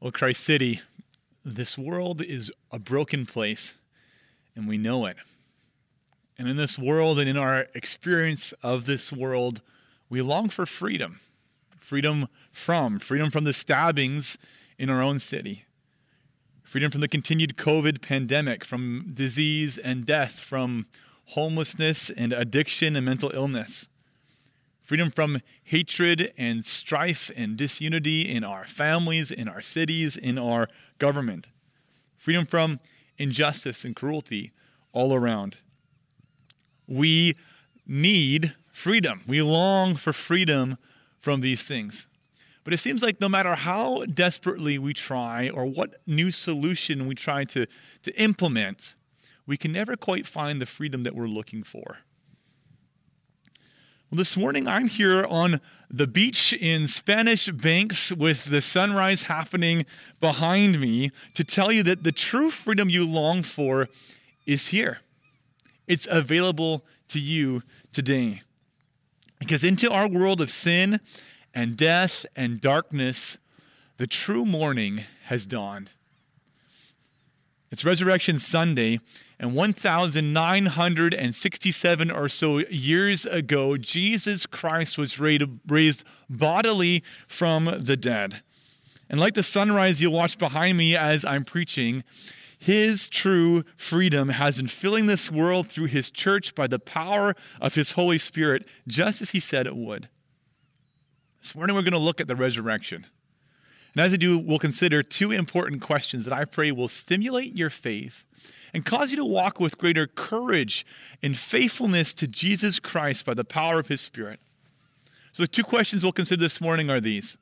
Well, 0.00 0.12
Christ 0.12 0.44
City, 0.44 0.80
this 1.44 1.76
world 1.76 2.22
is 2.22 2.52
a 2.70 2.78
broken 2.78 3.26
place, 3.26 3.74
and 4.54 4.68
we 4.68 4.78
know 4.78 5.06
it. 5.06 5.16
And 6.38 6.48
in 6.48 6.56
this 6.56 6.78
world 6.78 7.18
and 7.18 7.28
in 7.28 7.36
our 7.36 7.66
experience 7.74 8.52
of 8.62 8.86
this 8.86 9.12
world, 9.12 9.60
we 10.08 10.22
long 10.22 10.50
for 10.50 10.66
freedom. 10.66 11.18
Freedom 11.80 12.28
from, 12.52 13.00
freedom 13.00 13.32
from 13.32 13.42
the 13.42 13.52
stabbings 13.52 14.38
in 14.78 14.88
our 14.88 15.02
own 15.02 15.18
city, 15.18 15.64
freedom 16.62 16.92
from 16.92 17.00
the 17.00 17.08
continued 17.08 17.56
COVID 17.56 18.00
pandemic, 18.00 18.64
from 18.64 19.10
disease 19.12 19.78
and 19.78 20.06
death, 20.06 20.38
from 20.38 20.86
homelessness 21.30 22.08
and 22.08 22.32
addiction 22.32 22.94
and 22.94 23.04
mental 23.04 23.32
illness 23.34 23.88
freedom 24.88 25.10
from 25.10 25.38
hatred 25.64 26.32
and 26.38 26.64
strife 26.64 27.30
and 27.36 27.58
disunity 27.58 28.22
in 28.22 28.42
our 28.42 28.64
families, 28.64 29.30
in 29.30 29.46
our 29.46 29.60
cities, 29.60 30.16
in 30.16 30.38
our 30.38 30.66
government, 30.98 31.50
freedom 32.16 32.46
from 32.46 32.80
injustice 33.18 33.84
and 33.84 33.94
cruelty 33.94 34.50
all 34.94 35.12
around. 35.12 35.58
We 36.86 37.36
need 37.86 38.54
freedom. 38.72 39.20
We 39.26 39.42
long 39.42 39.94
for 39.94 40.14
freedom 40.14 40.78
from 41.18 41.42
these 41.42 41.64
things. 41.64 42.06
But 42.64 42.72
it 42.72 42.78
seems 42.78 43.02
like 43.02 43.20
no 43.20 43.28
matter 43.28 43.56
how 43.56 44.06
desperately 44.06 44.78
we 44.78 44.94
try 44.94 45.50
or 45.50 45.66
what 45.66 46.00
new 46.06 46.30
solution 46.30 47.06
we 47.06 47.14
try 47.14 47.44
to, 47.44 47.66
to 48.04 48.18
implement, 48.18 48.94
we 49.46 49.58
can 49.58 49.70
never 49.70 49.96
quite 49.96 50.26
find 50.26 50.62
the 50.62 50.66
freedom 50.66 51.02
that 51.02 51.14
we're 51.14 51.28
looking 51.28 51.62
for. 51.62 51.98
Well, 54.10 54.16
this 54.16 54.38
morning 54.38 54.66
I'm 54.66 54.88
here 54.88 55.26
on 55.26 55.60
the 55.90 56.06
beach 56.06 56.54
in 56.54 56.86
Spanish 56.86 57.50
Banks 57.50 58.10
with 58.10 58.46
the 58.46 58.62
sunrise 58.62 59.24
happening 59.24 59.84
behind 60.18 60.80
me 60.80 61.10
to 61.34 61.44
tell 61.44 61.70
you 61.70 61.82
that 61.82 62.04
the 62.04 62.12
true 62.12 62.48
freedom 62.48 62.88
you 62.88 63.06
long 63.06 63.42
for 63.42 63.86
is 64.46 64.68
here. 64.68 65.00
It's 65.86 66.08
available 66.10 66.86
to 67.08 67.20
you 67.20 67.62
today. 67.92 68.40
Because 69.38 69.62
into 69.62 69.92
our 69.92 70.08
world 70.08 70.40
of 70.40 70.48
sin 70.48 71.00
and 71.52 71.76
death 71.76 72.24
and 72.34 72.62
darkness, 72.62 73.36
the 73.98 74.06
true 74.06 74.46
morning 74.46 75.02
has 75.24 75.44
dawned. 75.44 75.92
It's 77.70 77.84
Resurrection 77.84 78.38
Sunday, 78.38 79.00
and 79.40 79.54
1,967 79.54 82.10
or 82.10 82.28
so 82.28 82.58
years 82.58 83.24
ago, 83.24 83.76
Jesus 83.76 84.46
Christ 84.46 84.98
was 84.98 85.20
raised 85.20 86.04
bodily 86.28 87.04
from 87.26 87.66
the 87.80 87.96
dead. 87.96 88.42
And 89.08 89.20
like 89.20 89.34
the 89.34 89.44
sunrise 89.44 90.02
you'll 90.02 90.12
watch 90.12 90.38
behind 90.38 90.76
me 90.76 90.96
as 90.96 91.24
I'm 91.24 91.44
preaching, 91.44 92.02
his 92.58 93.08
true 93.08 93.62
freedom 93.76 94.30
has 94.30 94.56
been 94.56 94.66
filling 94.66 95.06
this 95.06 95.30
world 95.30 95.68
through 95.68 95.86
his 95.86 96.10
church 96.10 96.56
by 96.56 96.66
the 96.66 96.80
power 96.80 97.36
of 97.60 97.76
his 97.76 97.92
Holy 97.92 98.18
Spirit, 98.18 98.66
just 98.88 99.22
as 99.22 99.30
he 99.30 99.38
said 99.38 99.66
it 99.66 99.76
would. 99.76 100.08
This 101.40 101.54
morning, 101.54 101.76
we're 101.76 101.82
going 101.82 101.92
to 101.92 101.98
look 101.98 102.20
at 102.20 102.26
the 102.26 102.34
resurrection. 102.34 103.06
And 103.98 104.06
as 104.06 104.12
I 104.12 104.16
do, 104.16 104.38
we'll 104.38 104.60
consider 104.60 105.02
two 105.02 105.32
important 105.32 105.82
questions 105.82 106.24
that 106.24 106.32
I 106.32 106.44
pray 106.44 106.70
will 106.70 106.86
stimulate 106.86 107.56
your 107.56 107.68
faith 107.68 108.24
and 108.72 108.84
cause 108.84 109.10
you 109.10 109.16
to 109.16 109.24
walk 109.24 109.58
with 109.58 109.76
greater 109.76 110.06
courage 110.06 110.86
and 111.20 111.36
faithfulness 111.36 112.14
to 112.14 112.28
Jesus 112.28 112.78
Christ 112.78 113.26
by 113.26 113.34
the 113.34 113.44
power 113.44 113.80
of 113.80 113.88
his 113.88 114.00
Spirit. 114.00 114.38
So, 115.32 115.42
the 115.42 115.48
two 115.48 115.64
questions 115.64 116.04
we'll 116.04 116.12
consider 116.12 116.40
this 116.40 116.60
morning 116.60 116.88
are 116.90 117.00
these 117.00 117.38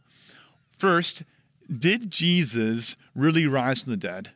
First, 0.79 1.25
did 1.71 2.11
Jesus 2.11 2.97
really 3.15 3.47
rise 3.47 3.83
from 3.83 3.91
the 3.91 3.99
dead? 3.99 4.31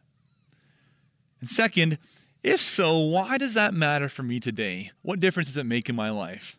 And 1.41 1.49
second, 1.49 1.97
if 2.43 2.61
so, 2.61 2.99
why 2.99 3.39
does 3.39 3.55
that 3.55 3.73
matter 3.73 4.11
for 4.11 4.25
me 4.25 4.41
today? 4.41 4.91
What 5.01 5.21
difference 5.21 5.49
does 5.49 5.57
it 5.57 5.65
make 5.65 5.89
in 5.89 5.97
my 5.97 6.11
life? 6.11 6.55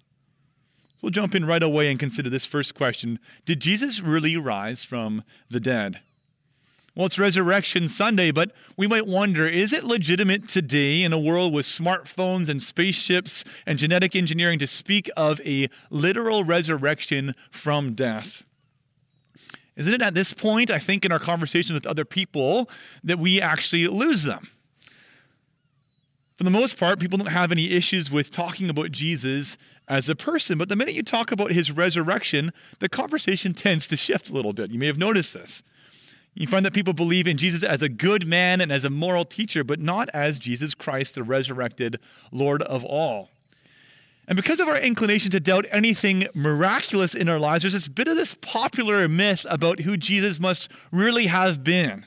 We'll 1.02 1.10
jump 1.10 1.34
in 1.34 1.46
right 1.46 1.64
away 1.64 1.90
and 1.90 2.00
consider 2.00 2.30
this 2.30 2.46
first 2.46 2.76
question 2.76 3.20
Did 3.46 3.60
Jesus 3.60 4.02
really 4.02 4.38
rise 4.38 4.84
from 4.84 5.24
the 5.50 5.60
dead? 5.60 6.02
Well, 6.94 7.06
it's 7.06 7.18
Resurrection 7.18 7.88
Sunday, 7.88 8.32
but 8.32 8.52
we 8.76 8.86
might 8.86 9.08
wonder 9.08 9.48
is 9.48 9.72
it 9.72 9.86
legitimate 9.86 10.50
today 10.50 11.04
in 11.04 11.14
a 11.14 11.20
world 11.20 11.54
with 11.54 11.66
smartphones 11.66 12.50
and 12.50 12.62
spaceships 12.62 13.46
and 13.66 13.80
genetic 13.80 14.14
engineering 14.14 14.60
to 14.60 14.68
speak 14.68 15.10
of 15.16 15.40
a 15.46 15.70
literal 15.90 16.44
resurrection 16.44 17.34
from 17.50 17.94
death? 17.94 18.44
Isn't 19.78 19.94
it 19.94 20.02
at 20.02 20.16
this 20.16 20.34
point, 20.34 20.70
I 20.70 20.80
think, 20.80 21.06
in 21.06 21.14
our 21.14 21.20
conversations 21.20 21.74
with 21.74 21.88
other 21.88 22.04
people, 22.04 22.70
that 23.06 23.20
we 23.20 23.40
actually 23.40 23.88
lose 23.88 24.26
them? 24.26 24.48
For 26.36 26.44
the 26.44 26.50
most 26.50 26.78
part, 26.78 27.00
people 27.00 27.18
don't 27.18 27.28
have 27.28 27.52
any 27.52 27.72
issues 27.72 28.12
with 28.12 28.32
talking 28.32 28.70
about 28.70 28.92
Jesus 28.92 29.58
as 29.92 30.08
a 30.08 30.16
person. 30.16 30.58
But 30.58 30.70
the 30.70 30.76
minute 30.78 30.96
you 30.96 31.04
talk 31.04 31.34
about 31.34 31.52
his 31.52 31.70
resurrection, 31.70 32.54
the 32.80 32.88
conversation 32.88 33.54
tends 33.66 33.88
to 33.90 33.98
shift 33.98 34.30
a 34.30 34.34
little 34.34 34.54
bit. 34.54 34.72
You 34.72 34.80
may 34.80 34.88
have 34.88 34.98
noticed 34.98 35.34
this. 35.34 35.62
You 36.34 36.48
find 36.48 36.66
that 36.66 36.74
people 36.74 36.94
believe 36.94 37.28
in 37.28 37.38
Jesus 37.38 37.62
as 37.62 37.82
a 37.82 37.90
good 37.90 38.26
man 38.26 38.62
and 38.62 38.72
as 38.72 38.86
a 38.86 38.90
moral 38.90 39.26
teacher, 39.26 39.66
but 39.66 39.82
not 39.82 40.08
as 40.14 40.40
Jesus 40.40 40.74
Christ, 40.74 41.16
the 41.16 41.24
resurrected 41.24 42.00
Lord 42.32 42.62
of 42.62 42.86
all. 42.86 43.32
And 44.30 44.38
because 44.38 44.62
of 44.62 44.70
our 44.70 44.78
inclination 44.78 45.30
to 45.32 45.42
doubt 45.42 45.66
anything 45.72 46.26
miraculous 46.34 47.14
in 47.14 47.28
our 47.28 47.40
lives, 47.40 47.64
there's 47.64 47.74
this 47.74 47.90
bit 47.90 48.08
of 48.08 48.16
this 48.16 48.34
popular 48.36 49.10
myth 49.10 49.46
about 49.50 49.82
who 49.82 49.98
Jesus 49.98 50.40
must 50.40 50.72
really 50.90 51.28
have 51.28 51.66
been 51.66 52.06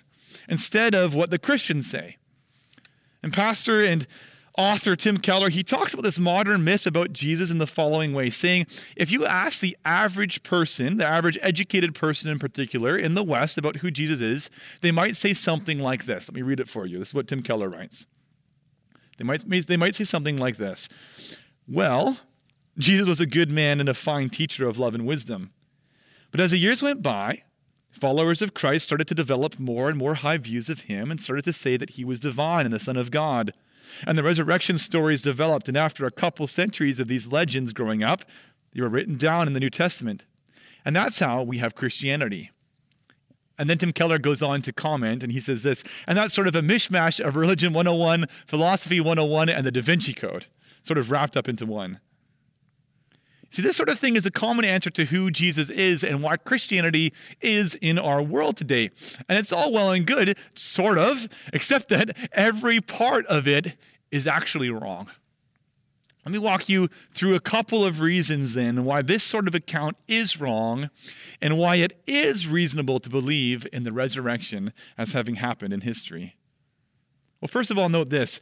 instead 0.48 0.94
of 0.94 1.14
what 1.14 1.30
the 1.30 1.38
Christians 1.38 1.90
say. 1.90 2.16
And 3.22 3.30
Pastor 3.30 3.82
and 3.82 4.06
author 4.56 4.94
Tim 4.96 5.18
Keller, 5.18 5.48
he 5.48 5.62
talks 5.62 5.92
about 5.92 6.02
this 6.02 6.18
modern 6.18 6.64
myth 6.64 6.86
about 6.86 7.12
Jesus 7.12 7.50
in 7.50 7.58
the 7.58 7.66
following 7.66 8.12
way, 8.12 8.30
saying, 8.30 8.66
if 8.96 9.10
you 9.10 9.26
ask 9.26 9.60
the 9.60 9.76
average 9.84 10.42
person, 10.42 10.96
the 10.96 11.06
average 11.06 11.38
educated 11.42 11.94
person 11.94 12.30
in 12.30 12.38
particular 12.38 12.96
in 12.96 13.14
the 13.14 13.24
West 13.24 13.58
about 13.58 13.76
who 13.76 13.90
Jesus 13.90 14.20
is, 14.20 14.50
they 14.80 14.92
might 14.92 15.16
say 15.16 15.34
something 15.34 15.78
like 15.78 16.04
this. 16.04 16.28
Let 16.28 16.36
me 16.36 16.42
read 16.42 16.60
it 16.60 16.68
for 16.68 16.86
you. 16.86 16.98
This 16.98 17.08
is 17.08 17.14
what 17.14 17.28
Tim 17.28 17.42
Keller 17.42 17.68
writes. 17.68 18.06
They 19.18 19.24
might, 19.24 19.44
they 19.48 19.76
might 19.76 19.94
say 19.94 20.04
something 20.04 20.36
like 20.36 20.56
this 20.56 20.88
Well, 21.68 22.18
Jesus 22.78 23.06
was 23.06 23.20
a 23.20 23.26
good 23.26 23.50
man 23.50 23.80
and 23.80 23.88
a 23.88 23.94
fine 23.94 24.30
teacher 24.30 24.66
of 24.66 24.78
love 24.78 24.94
and 24.94 25.06
wisdom. 25.06 25.52
But 26.30 26.40
as 26.40 26.50
the 26.50 26.58
years 26.58 26.82
went 26.82 27.02
by, 27.02 27.42
followers 27.92 28.42
of 28.42 28.54
Christ 28.54 28.84
started 28.84 29.06
to 29.08 29.14
develop 29.14 29.58
more 29.60 29.88
and 29.88 29.96
more 29.96 30.14
high 30.14 30.38
views 30.38 30.68
of 30.68 30.82
him 30.82 31.10
and 31.10 31.20
started 31.20 31.44
to 31.44 31.52
say 31.52 31.76
that 31.76 31.90
he 31.90 32.04
was 32.04 32.18
divine 32.18 32.64
and 32.64 32.72
the 32.72 32.80
Son 32.80 32.96
of 32.96 33.12
God. 33.12 33.52
And 34.06 34.16
the 34.18 34.22
resurrection 34.22 34.78
stories 34.78 35.22
developed, 35.22 35.68
and 35.68 35.76
after 35.76 36.06
a 36.06 36.10
couple 36.10 36.46
centuries 36.46 37.00
of 37.00 37.08
these 37.08 37.26
legends 37.26 37.72
growing 37.72 38.02
up, 38.02 38.24
they 38.72 38.82
were 38.82 38.88
written 38.88 39.16
down 39.16 39.46
in 39.46 39.52
the 39.52 39.60
New 39.60 39.70
Testament. 39.70 40.24
And 40.84 40.94
that's 40.94 41.18
how 41.18 41.42
we 41.42 41.58
have 41.58 41.74
Christianity. 41.74 42.50
And 43.58 43.70
then 43.70 43.78
Tim 43.78 43.92
Keller 43.92 44.18
goes 44.18 44.42
on 44.42 44.62
to 44.62 44.72
comment, 44.72 45.22
and 45.22 45.32
he 45.32 45.40
says 45.40 45.62
this, 45.62 45.84
and 46.08 46.18
that's 46.18 46.34
sort 46.34 46.48
of 46.48 46.56
a 46.56 46.60
mishmash 46.60 47.24
of 47.24 47.36
Religion 47.36 47.72
101, 47.72 48.26
Philosophy 48.46 49.00
101, 49.00 49.48
and 49.48 49.64
the 49.64 49.70
Da 49.70 49.80
Vinci 49.80 50.12
Code, 50.12 50.46
sort 50.82 50.98
of 50.98 51.10
wrapped 51.10 51.36
up 51.36 51.48
into 51.48 51.64
one. 51.64 52.00
See, 53.54 53.62
this 53.62 53.76
sort 53.76 53.88
of 53.88 54.00
thing 54.00 54.16
is 54.16 54.26
a 54.26 54.32
common 54.32 54.64
answer 54.64 54.90
to 54.90 55.04
who 55.04 55.30
Jesus 55.30 55.70
is 55.70 56.02
and 56.02 56.20
why 56.20 56.36
Christianity 56.36 57.12
is 57.40 57.76
in 57.76 58.00
our 58.00 58.20
world 58.20 58.56
today. 58.56 58.90
And 59.28 59.38
it's 59.38 59.52
all 59.52 59.72
well 59.72 59.92
and 59.92 60.04
good, 60.04 60.36
sort 60.56 60.98
of, 60.98 61.28
except 61.52 61.88
that 61.90 62.16
every 62.32 62.80
part 62.80 63.24
of 63.26 63.46
it 63.46 63.76
is 64.10 64.26
actually 64.26 64.70
wrong. 64.70 65.08
Let 66.24 66.32
me 66.32 66.38
walk 66.40 66.68
you 66.68 66.88
through 67.12 67.36
a 67.36 67.40
couple 67.40 67.84
of 67.84 68.00
reasons 68.00 68.54
then 68.54 68.84
why 68.84 69.02
this 69.02 69.22
sort 69.22 69.46
of 69.46 69.54
account 69.54 69.98
is 70.08 70.40
wrong 70.40 70.90
and 71.40 71.56
why 71.56 71.76
it 71.76 71.96
is 72.08 72.48
reasonable 72.48 72.98
to 72.98 73.08
believe 73.08 73.68
in 73.72 73.84
the 73.84 73.92
resurrection 73.92 74.72
as 74.98 75.12
having 75.12 75.36
happened 75.36 75.72
in 75.72 75.82
history. 75.82 76.34
Well, 77.40 77.46
first 77.46 77.70
of 77.70 77.78
all, 77.78 77.88
note 77.88 78.10
this 78.10 78.40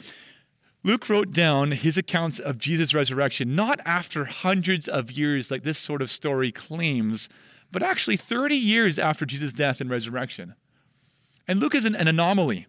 Luke 0.85 1.09
wrote 1.09 1.31
down 1.31 1.71
his 1.71 1.97
accounts 1.97 2.41
of 2.41 2.59
Jesus' 2.59 2.93
resurrection 2.93 3.55
not 3.55 3.79
after 3.85 4.25
hundreds 4.25 4.89
of 4.89 5.13
years, 5.13 5.51
like 5.51 5.63
this 5.63 5.79
sort 5.79 6.03
of 6.03 6.11
story 6.11 6.51
claims, 6.51 7.29
but 7.71 7.83
actually 7.83 8.17
30 8.17 8.57
years 8.57 8.99
after 8.99 9.25
Jesus' 9.25 9.53
death 9.53 9.81
and 9.81 9.89
resurrection. 9.89 10.55
And 11.47 11.61
Luke 11.61 11.75
is 11.75 11.85
an, 11.85 11.95
an 11.95 12.09
anomaly. 12.09 12.67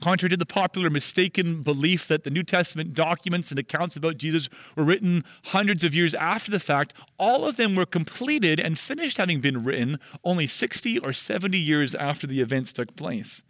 Contrary 0.00 0.30
to 0.30 0.36
the 0.36 0.46
popular 0.46 0.88
mistaken 0.88 1.62
belief 1.62 2.08
that 2.08 2.24
the 2.24 2.30
New 2.30 2.42
Testament 2.42 2.94
documents 2.94 3.50
and 3.50 3.58
accounts 3.58 3.96
about 3.96 4.16
Jesus 4.16 4.48
were 4.74 4.84
written 4.84 5.24
hundreds 5.46 5.84
of 5.84 5.94
years 5.94 6.14
after 6.14 6.50
the 6.50 6.60
fact, 6.60 6.94
all 7.18 7.46
of 7.46 7.56
them 7.56 7.74
were 7.74 7.84
completed 7.84 8.58
and 8.58 8.78
finished 8.78 9.18
having 9.18 9.40
been 9.40 9.62
written 9.62 9.98
only 10.24 10.46
60 10.46 10.98
or 11.00 11.12
70 11.12 11.58
years 11.58 11.94
after 11.94 12.26
the 12.26 12.40
events 12.40 12.72
took 12.72 12.96
place. 12.96 13.42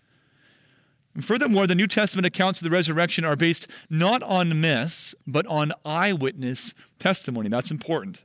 And 1.15 1.25
furthermore, 1.25 1.67
the 1.67 1.75
New 1.75 1.89
Testament 1.89 2.27
accounts 2.27 2.61
of 2.61 2.65
the 2.65 2.71
resurrection 2.71 3.25
are 3.25 3.37
based 3.37 3.67
not 3.89 4.23
on 4.23 4.61
myths, 4.61 5.15
but 5.27 5.47
on 5.47 5.73
eyewitness 5.85 6.73
testimony. 6.99 7.49
That's 7.49 7.71
important. 7.71 8.25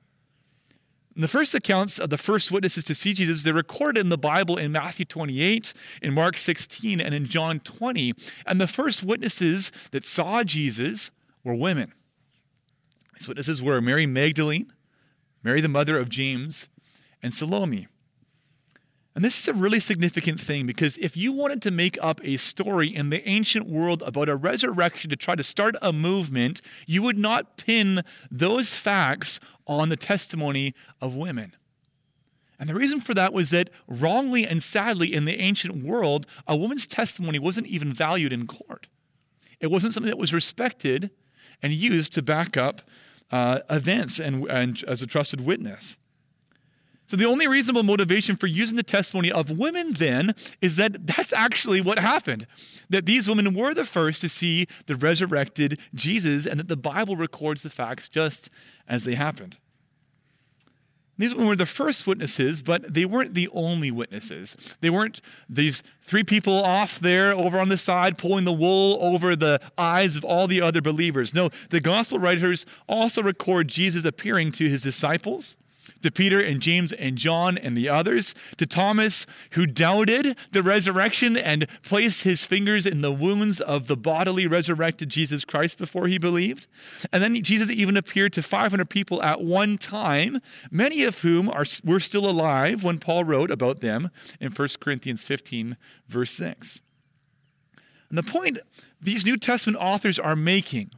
The 1.18 1.28
first 1.30 1.56
accounts 1.56 1.98
of 1.98 2.10
the 2.10 2.18
first 2.18 2.52
witnesses 2.52 2.84
to 2.84 2.94
see 2.94 3.14
Jesus, 3.14 3.44
they're 3.44 3.54
recorded 3.54 4.02
in 4.02 4.10
the 4.10 4.18
Bible 4.18 4.58
in 4.58 4.74
Matthew 4.74 5.06
28, 5.06 5.74
in 6.02 6.14
Mark 6.14 6.38
16, 6.38 7.00
and 7.00 7.16
in 7.16 7.26
John 7.26 7.62
20. 7.62 8.14
And 8.46 8.60
the 8.60 8.68
first 8.68 9.02
witnesses 9.02 9.72
that 9.92 10.06
saw 10.06 10.44
Jesus 10.44 11.12
were 11.44 11.56
women. 11.56 11.94
These 13.18 13.30
witnesses 13.30 13.64
were 13.64 13.80
Mary 13.80 14.06
Magdalene, 14.06 14.74
Mary, 15.42 15.62
the 15.62 15.70
mother 15.70 15.98
of 15.98 16.10
James, 16.10 16.68
and 17.24 17.34
Salome. 17.34 17.88
And 19.16 19.24
this 19.24 19.40
is 19.40 19.48
a 19.48 19.54
really 19.54 19.80
significant 19.80 20.42
thing 20.42 20.66
because 20.66 20.98
if 20.98 21.16
you 21.16 21.32
wanted 21.32 21.62
to 21.62 21.72
make 21.72 21.98
up 22.02 22.20
a 22.26 22.36
story 22.36 22.94
in 22.94 23.12
the 23.12 23.26
ancient 23.28 23.66
world 23.66 24.04
about 24.06 24.28
a 24.28 24.36
resurrection 24.36 25.10
to 25.10 25.16
try 25.16 25.36
to 25.36 25.44
start 25.44 25.76
a 25.82 25.94
movement, 25.94 26.62
you 26.86 27.02
would 27.02 27.18
not 27.18 27.56
pin 27.56 28.04
those 28.30 28.76
facts 28.76 29.40
on 29.68 29.88
the 29.88 29.96
testimony 29.96 30.74
of 31.00 31.16
women. 31.16 31.56
And 32.60 32.68
the 32.68 32.76
reason 32.76 33.00
for 33.00 33.14
that 33.14 33.32
was 33.32 33.52
that 33.52 33.70
wrongly 33.88 34.46
and 34.46 34.62
sadly 34.62 35.14
in 35.14 35.24
the 35.24 35.40
ancient 35.40 35.82
world, 35.84 36.26
a 36.46 36.58
woman's 36.58 36.86
testimony 36.86 37.40
wasn't 37.40 37.68
even 37.68 37.94
valued 37.94 38.34
in 38.34 38.48
court. 38.48 38.88
It 39.62 39.68
wasn't 39.68 39.94
something 39.94 40.10
that 40.10 40.18
was 40.18 40.34
respected 40.34 41.10
and 41.62 41.72
used 41.72 42.12
to 42.14 42.22
back 42.22 42.58
up 42.58 42.82
uh, 43.32 43.60
events 43.70 44.20
and, 44.20 44.46
and 44.50 44.84
as 44.88 45.02
a 45.02 45.08
trusted 45.08 45.40
witness. 45.40 45.98
So, 47.08 47.16
the 47.16 47.26
only 47.26 47.48
reasonable 47.48 47.84
motivation 47.84 48.36
for 48.36 48.48
using 48.48 48.78
the 48.78 48.84
testimony 48.84 49.32
of 49.32 49.58
women 49.58 49.94
then 49.94 50.34
is 50.62 50.78
that 50.78 51.06
that's 51.06 51.34
actually 51.34 51.80
what 51.80 52.00
happened. 52.00 52.48
That 52.90 53.06
these 53.06 53.30
women 53.30 53.54
were 53.54 53.74
the 53.74 53.86
first 53.86 54.22
to 54.22 54.30
see 54.30 54.68
the 54.88 54.96
resurrected 54.96 55.80
Jesus, 55.94 56.46
and 56.48 56.60
that 56.60 56.68
the 56.68 56.78
Bible 56.78 57.16
records 57.16 57.62
the 57.62 57.70
facts 57.70 58.08
just 58.08 58.50
as 58.88 59.04
they 59.04 59.16
happened. 59.16 59.58
These 61.18 61.34
women 61.34 61.48
were 61.48 61.56
the 61.56 61.66
first 61.66 62.06
witnesses, 62.08 62.62
but 62.62 62.94
they 62.94 63.06
weren't 63.06 63.36
the 63.36 63.48
only 63.54 63.90
witnesses. 63.90 64.76
They 64.82 64.90
weren't 64.90 65.22
these 65.48 65.82
three 66.02 66.24
people 66.24 66.62
off 66.64 67.00
there 67.00 67.32
over 67.32 67.60
on 67.60 67.70
the 67.70 67.78
side 67.78 68.18
pulling 68.18 68.44
the 68.44 68.52
wool 68.52 68.98
over 69.00 69.36
the 69.36 69.62
eyes 69.78 70.16
of 70.16 70.26
all 70.26 70.48
the 70.48 70.62
other 70.62 70.82
believers. 70.82 71.34
No, 71.34 71.50
the 71.70 71.80
gospel 71.80 72.20
writers 72.20 72.66
also 72.90 73.24
record 73.24 73.70
Jesus 73.70 74.04
appearing 74.04 74.52
to 74.54 74.68
his 74.68 74.84
disciples 74.84 75.56
to 76.06 76.12
Peter 76.12 76.40
and 76.40 76.62
James 76.62 76.94
and 76.94 77.18
John 77.18 77.58
and 77.58 77.76
the 77.76 77.90
others, 77.90 78.36
to 78.58 78.68
Thomas, 78.68 79.26
who 79.52 79.66
doubted 79.66 80.38
the 80.52 80.62
resurrection 80.62 81.36
and 81.36 81.68
placed 81.82 82.24
his 82.24 82.46
fingers 82.46 82.86
in 82.86 83.02
the 83.02 83.12
wounds 83.12 83.60
of 83.60 83.88
the 83.88 83.98
bodily 83.98 84.46
resurrected 84.46 85.10
Jesus 85.10 85.44
Christ 85.44 85.80
before 85.80 86.06
he 86.06 86.20
believed. 86.20 86.68
And 87.12 87.24
then 87.24 87.42
Jesus 87.42 87.72
even 87.72 87.98
appeared 87.98 88.34
to 88.34 88.44
500 88.44 88.88
people 88.88 89.22
at 89.24 89.42
one 89.42 89.80
time, 89.80 90.42
many 90.70 91.04
of 91.04 91.22
whom 91.22 91.50
are, 91.50 91.66
were 91.84 92.00
still 92.00 92.30
alive 92.30 92.84
when 92.84 93.00
Paul 93.00 93.24
wrote 93.24 93.50
about 93.50 93.82
them 93.82 94.12
in 94.40 94.52
1 94.52 94.68
Corinthians 94.80 95.26
15, 95.26 95.76
verse 96.08 96.32
6. 96.34 96.82
And 98.10 98.18
the 98.18 98.24
point 98.24 98.60
these 99.02 99.26
New 99.26 99.38
Testament 99.38 99.82
authors 99.82 100.20
are 100.20 100.36
making 100.36 100.92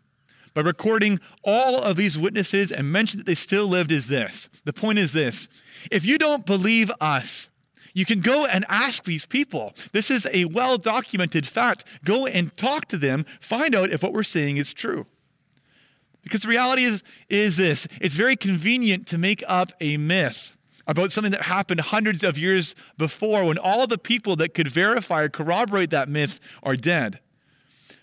by 0.57 0.63
recording 0.63 1.19
all 1.43 1.83
of 1.83 1.97
these 1.97 2.17
witnesses 2.17 2.71
and 2.71 2.91
mention 2.91 3.19
that 3.19 3.27
they 3.27 3.35
still 3.35 3.67
lived 3.67 3.91
is 3.91 4.07
this. 4.07 4.49
The 4.65 4.73
point 4.73 4.97
is 4.97 5.13
this 5.13 5.47
if 5.91 6.03
you 6.03 6.17
don't 6.17 6.47
believe 6.47 6.89
us, 6.99 7.51
you 7.93 8.05
can 8.05 8.21
go 8.21 8.47
and 8.47 8.65
ask 8.67 9.03
these 9.03 9.27
people. 9.27 9.75
This 9.91 10.09
is 10.09 10.27
a 10.33 10.45
well 10.45 10.79
documented 10.79 11.45
fact. 11.45 11.83
Go 12.03 12.25
and 12.25 12.57
talk 12.57 12.87
to 12.87 12.97
them, 12.97 13.23
find 13.39 13.75
out 13.75 13.91
if 13.91 14.01
what 14.01 14.13
we're 14.13 14.23
saying 14.23 14.57
is 14.57 14.73
true. 14.73 15.05
Because 16.23 16.41
the 16.41 16.47
reality 16.47 16.85
is, 16.85 17.03
is 17.29 17.57
this 17.57 17.87
it's 18.01 18.15
very 18.15 18.35
convenient 18.35 19.05
to 19.09 19.19
make 19.19 19.43
up 19.47 19.73
a 19.79 19.97
myth 19.97 20.57
about 20.87 21.11
something 21.11 21.33
that 21.33 21.43
happened 21.43 21.81
hundreds 21.81 22.23
of 22.23 22.35
years 22.35 22.73
before 22.97 23.45
when 23.45 23.59
all 23.59 23.85
the 23.85 23.99
people 23.99 24.35
that 24.37 24.55
could 24.55 24.69
verify 24.69 25.21
or 25.21 25.29
corroborate 25.29 25.91
that 25.91 26.09
myth 26.09 26.39
are 26.63 26.75
dead. 26.75 27.19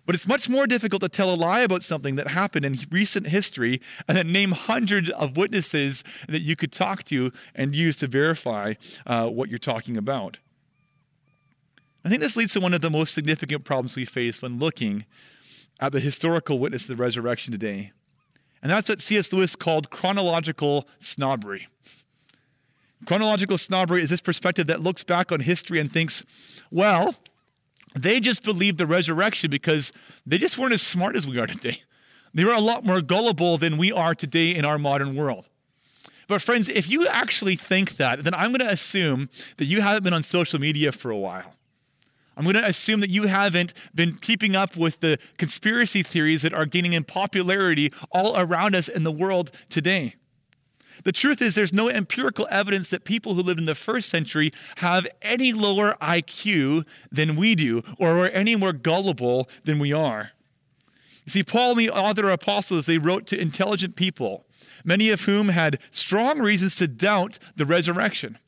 But 0.07 0.15
it's 0.15 0.29
much 0.29 0.49
more 0.49 0.67
difficult 0.67 1.03
to 1.03 1.09
tell 1.09 1.33
a 1.33 1.35
lie 1.35 1.61
about 1.61 1.83
something 1.83 2.17
that 2.17 2.29
happened 2.29 2.65
in 2.65 2.77
recent 2.91 3.29
history 3.29 3.81
and 4.07 4.17
then 4.17 4.33
name 4.33 4.53
hundreds 4.53 5.09
of 5.11 5.37
witnesses 5.37 6.05
that 6.29 6.43
you 6.43 6.57
could 6.57 6.73
talk 6.73 7.05
to 7.05 7.33
and 7.55 7.75
use 7.75 7.97
to 7.99 8.07
verify 8.07 8.75
uh, 9.07 9.29
what 9.29 9.49
you're 9.49 9.59
talking 9.59 9.97
about. 9.97 10.39
I 12.05 12.11
think 12.11 12.21
this 12.21 12.37
leads 12.37 12.53
to 12.53 12.61
one 12.61 12.75
of 12.75 12.83
the 12.83 12.91
most 12.91 13.15
significant 13.15 13.65
problems 13.65 13.97
we 13.97 14.05
face 14.05 14.43
when 14.43 14.59
looking 14.59 15.07
at 15.81 15.93
the 15.93 16.01
historical 16.01 16.59
witness 16.59 16.89
of 16.89 16.97
the 16.97 17.03
resurrection 17.03 17.53
today. 17.53 17.93
And 18.63 18.71
that's 18.71 18.89
what 18.89 19.01
C.S. 19.01 19.33
Lewis 19.33 19.57
called 19.57 19.91
chronological 19.91 20.87
snobbery. 20.99 21.67
Chronological 23.07 23.59
snobbery 23.59 24.03
is 24.03 24.11
this 24.11 24.21
perspective 24.23 24.67
that 24.67 24.81
looks 24.81 25.05
back 25.05 25.33
on 25.33 25.41
history 25.41 25.79
and 25.79 25.93
thinks, 25.93 26.25
well, 26.71 27.15
they 27.95 28.21
just 28.21 28.45
believed 28.45 28.79
the 28.79 28.87
resurrection 28.87 29.51
because 29.51 29.93
they 30.27 30.39
just 30.39 30.59
weren't 30.59 30.75
as 30.75 30.83
smart 30.83 31.17
as 31.17 31.27
we 31.27 31.39
are 31.39 31.47
today. 31.47 31.83
They 32.35 32.45
were 32.45 32.53
a 32.53 32.61
lot 32.61 32.85
more 32.85 33.01
gullible 33.01 33.59
than 33.59 33.79
we 33.79 33.93
are 33.93 34.15
today 34.15 34.55
in 34.55 34.65
our 34.65 34.79
modern 34.79 35.15
world. 35.15 35.49
But, 36.27 36.43
friends, 36.43 36.69
if 36.69 36.91
you 36.91 37.07
actually 37.07 37.55
think 37.55 37.93
that, 37.97 38.25
then 38.25 38.35
I'm 38.35 38.51
going 38.51 38.67
to 38.67 38.73
assume 38.73 39.29
that 39.59 39.67
you 39.67 39.83
haven't 39.83 40.03
been 40.03 40.15
on 40.15 40.23
social 40.23 40.59
media 40.59 40.91
for 40.91 41.11
a 41.11 41.17
while. 41.17 41.55
I'm 42.37 42.45
going 42.45 42.57
to 42.57 42.67
assume 42.67 43.01
that 43.01 43.11
you 43.11 43.25
haven't 43.25 43.75
been 43.95 44.17
keeping 44.17 44.57
up 44.57 44.77
with 44.77 45.01
the 45.01 45.19
conspiracy 45.39 46.03
theories 46.03 46.43
that 46.43 46.53
are 46.53 46.67
gaining 46.67 46.95
in 46.95 47.05
popularity 47.05 47.93
all 48.11 48.37
around 48.37 48.75
us 48.75 48.89
in 48.89 49.05
the 49.05 49.13
world 49.13 49.53
today. 49.69 50.17
The 51.05 51.13
truth 51.13 51.41
is, 51.41 51.55
there's 51.55 51.73
no 51.73 51.89
empirical 51.89 52.49
evidence 52.51 52.91
that 52.91 53.05
people 53.05 53.35
who 53.35 53.43
lived 53.43 53.61
in 53.61 53.67
the 53.67 53.75
first 53.75 54.09
century 54.09 54.51
have 54.79 55.07
any 55.23 55.53
lower 55.53 55.95
IQ 56.01 56.87
than 57.13 57.37
we 57.37 57.55
do, 57.55 57.83
or 57.99 58.25
are 58.25 58.29
any 58.29 58.57
more 58.57 58.73
gullible 58.73 59.49
than 59.65 59.79
we 59.79 59.93
are. 59.93 60.31
You 61.27 61.31
see, 61.31 61.43
Paul 61.43 61.71
and 61.71 61.79
the 61.79 61.91
other 61.91 62.31
apostles, 62.31 62.87
they 62.87 62.99
wrote 62.99 63.27
to 63.29 63.41
intelligent 63.41 63.97
people, 63.97 64.47
many 64.83 65.11
of 65.11 65.23
whom 65.23 65.49
had 65.49 65.79
strong 65.91 66.39
reasons 66.41 66.77
to 66.77 66.89
doubt 66.89 67.39
the 67.57 67.67
resurrection. 67.67 68.39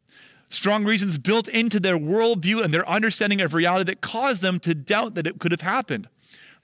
Strong 0.48 0.84
reasons 0.84 1.18
built 1.18 1.48
into 1.48 1.80
their 1.80 1.98
worldview 1.98 2.62
and 2.62 2.72
their 2.72 2.88
understanding 2.88 3.40
of 3.40 3.52
reality 3.52 3.84
that 3.84 4.00
caused 4.00 4.42
them 4.42 4.60
to 4.60 4.74
doubt 4.74 5.14
that 5.14 5.26
it 5.26 5.40
could 5.40 5.52
have 5.52 5.62
happened. 5.62 6.08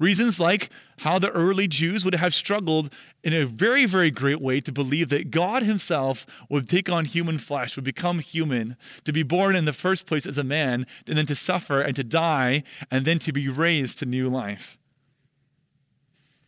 Reasons 0.03 0.41
like 0.41 0.69
how 0.99 1.21
the 1.21 1.31
early 1.31 1.69
Jews 1.69 2.05
would 2.05 2.17
have 2.17 2.35
struggled 2.35 2.93
in 3.23 3.33
a 3.33 3.47
very, 3.47 3.87
very 3.87 4.11
great 4.11 4.41
way 4.41 4.61
to 4.61 4.73
believe 4.73 5.11
that 5.11 5.31
God 5.31 5.63
Himself 5.63 6.27
would 6.49 6.69
take 6.69 6.91
on 6.91 7.05
human 7.05 7.39
flesh, 7.39 7.77
would 7.77 7.85
become 7.85 8.19
human, 8.19 8.77
to 9.05 9.13
be 9.13 9.23
born 9.23 9.55
in 9.55 9.65
the 9.65 9.73
first 9.73 10.09
place 10.09 10.27
as 10.27 10.37
a 10.37 10.43
man, 10.43 10.89
and 11.07 11.17
then 11.17 11.27
to 11.27 11.37
suffer 11.37 11.81
and 11.81 11.95
to 11.95 12.03
die, 12.03 12.65
and 12.91 13.05
then 13.05 13.21
to 13.21 13.33
be 13.33 13.49
raised 13.49 14.01
to 14.01 14.05
new 14.05 14.29
life. 14.29 14.77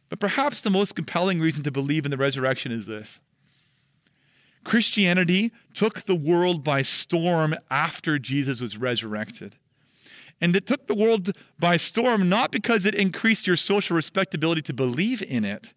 But 0.09 0.19
perhaps 0.19 0.61
the 0.61 0.69
most 0.69 0.97
compelling 0.97 1.41
reason 1.41 1.63
to 1.63 1.71
believe 1.71 2.05
in 2.05 2.11
the 2.11 2.17
resurrection 2.17 2.73
is 2.73 2.87
this 2.87 3.21
Christianity 4.65 5.53
took 5.75 6.03
the 6.03 6.17
world 6.17 6.65
by 6.65 6.83
storm 6.83 7.55
after 7.71 8.19
Jesus 8.19 8.61
was 8.61 8.77
resurrected. 8.77 9.55
And 10.41 10.55
it 10.57 10.67
took 10.67 10.87
the 10.87 10.95
world 10.95 11.33
by 11.59 11.77
storm 11.77 12.29
not 12.29 12.51
because 12.51 12.85
it 12.85 12.95
increased 12.95 13.47
your 13.47 13.57
social 13.57 13.97
respectability 13.97 14.63
to 14.63 14.73
believe 14.73 15.23
in 15.23 15.45
it. 15.45 15.73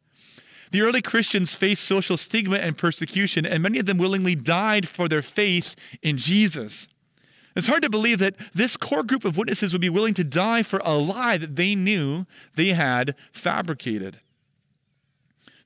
The 0.71 0.81
early 0.81 1.01
Christians 1.01 1.55
faced 1.55 1.83
social 1.83 2.17
stigma 2.17 2.57
and 2.57 2.77
persecution, 2.77 3.45
and 3.45 3.63
many 3.63 3.79
of 3.79 3.85
them 3.85 3.97
willingly 3.97 4.35
died 4.35 4.87
for 4.87 5.07
their 5.07 5.21
faith 5.21 5.75
in 6.01 6.17
Jesus. 6.17 6.87
It's 7.55 7.67
hard 7.67 7.81
to 7.83 7.89
believe 7.89 8.19
that 8.19 8.37
this 8.53 8.77
core 8.77 9.03
group 9.03 9.25
of 9.25 9.37
witnesses 9.37 9.71
would 9.71 9.81
be 9.81 9.89
willing 9.89 10.13
to 10.15 10.23
die 10.23 10.63
for 10.63 10.79
a 10.83 10.95
lie 10.97 11.37
that 11.37 11.55
they 11.55 11.73
knew 11.73 12.25
they 12.55 12.67
had 12.67 13.15
fabricated. 13.31 14.19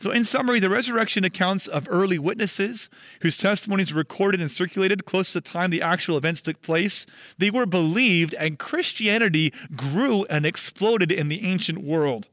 So, 0.01 0.09
in 0.09 0.23
summary, 0.23 0.59
the 0.59 0.67
resurrection 0.67 1.23
accounts 1.23 1.67
of 1.67 1.87
early 1.87 2.17
witnesses 2.17 2.89
whose 3.21 3.37
testimonies 3.37 3.93
were 3.93 3.99
recorded 3.99 4.41
and 4.41 4.49
circulated 4.49 5.05
close 5.05 5.31
to 5.33 5.41
the 5.41 5.47
time 5.47 5.69
the 5.69 5.83
actual 5.83 6.17
events 6.17 6.41
took 6.41 6.59
place, 6.63 7.05
they 7.37 7.51
were 7.51 7.67
believed, 7.67 8.33
and 8.33 8.57
Christianity 8.57 9.53
grew 9.75 10.25
and 10.27 10.43
exploded 10.43 11.11
in 11.11 11.27
the 11.27 11.45
ancient 11.45 11.83
world. 11.83 12.29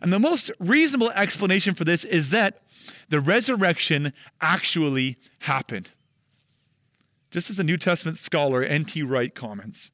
And 0.00 0.10
the 0.10 0.18
most 0.18 0.50
reasonable 0.58 1.10
explanation 1.10 1.74
for 1.74 1.84
this 1.84 2.04
is 2.04 2.30
that 2.30 2.62
the 3.10 3.20
resurrection 3.20 4.14
actually 4.40 5.18
happened. 5.40 5.90
Just 7.30 7.50
as 7.50 7.58
the 7.58 7.64
New 7.64 7.76
Testament 7.76 8.16
scholar 8.16 8.62
N.T. 8.62 9.02
Wright 9.02 9.34
comments. 9.34 9.90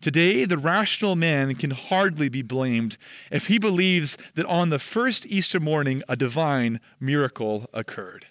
Today, 0.00 0.46
the 0.46 0.56
rational 0.56 1.14
man 1.14 1.54
can 1.54 1.72
hardly 1.72 2.30
be 2.30 2.40
blamed 2.40 2.96
if 3.30 3.48
he 3.48 3.58
believes 3.58 4.16
that 4.34 4.46
on 4.46 4.70
the 4.70 4.78
first 4.78 5.26
Easter 5.26 5.60
morning 5.60 6.02
a 6.08 6.16
divine 6.16 6.80
miracle 6.98 7.68
occurred. 7.74 8.26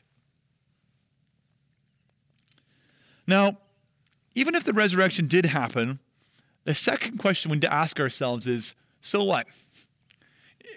Now, 3.27 3.59
even 4.33 4.55
if 4.55 4.63
the 4.63 4.73
resurrection 4.73 5.27
did 5.27 5.45
happen, 5.45 5.99
the 6.65 6.73
second 6.73 7.19
question 7.19 7.51
we 7.51 7.55
need 7.55 7.61
to 7.61 7.73
ask 7.73 7.99
ourselves 7.99 8.47
is 8.47 8.73
so 8.99 9.23
what? 9.23 9.45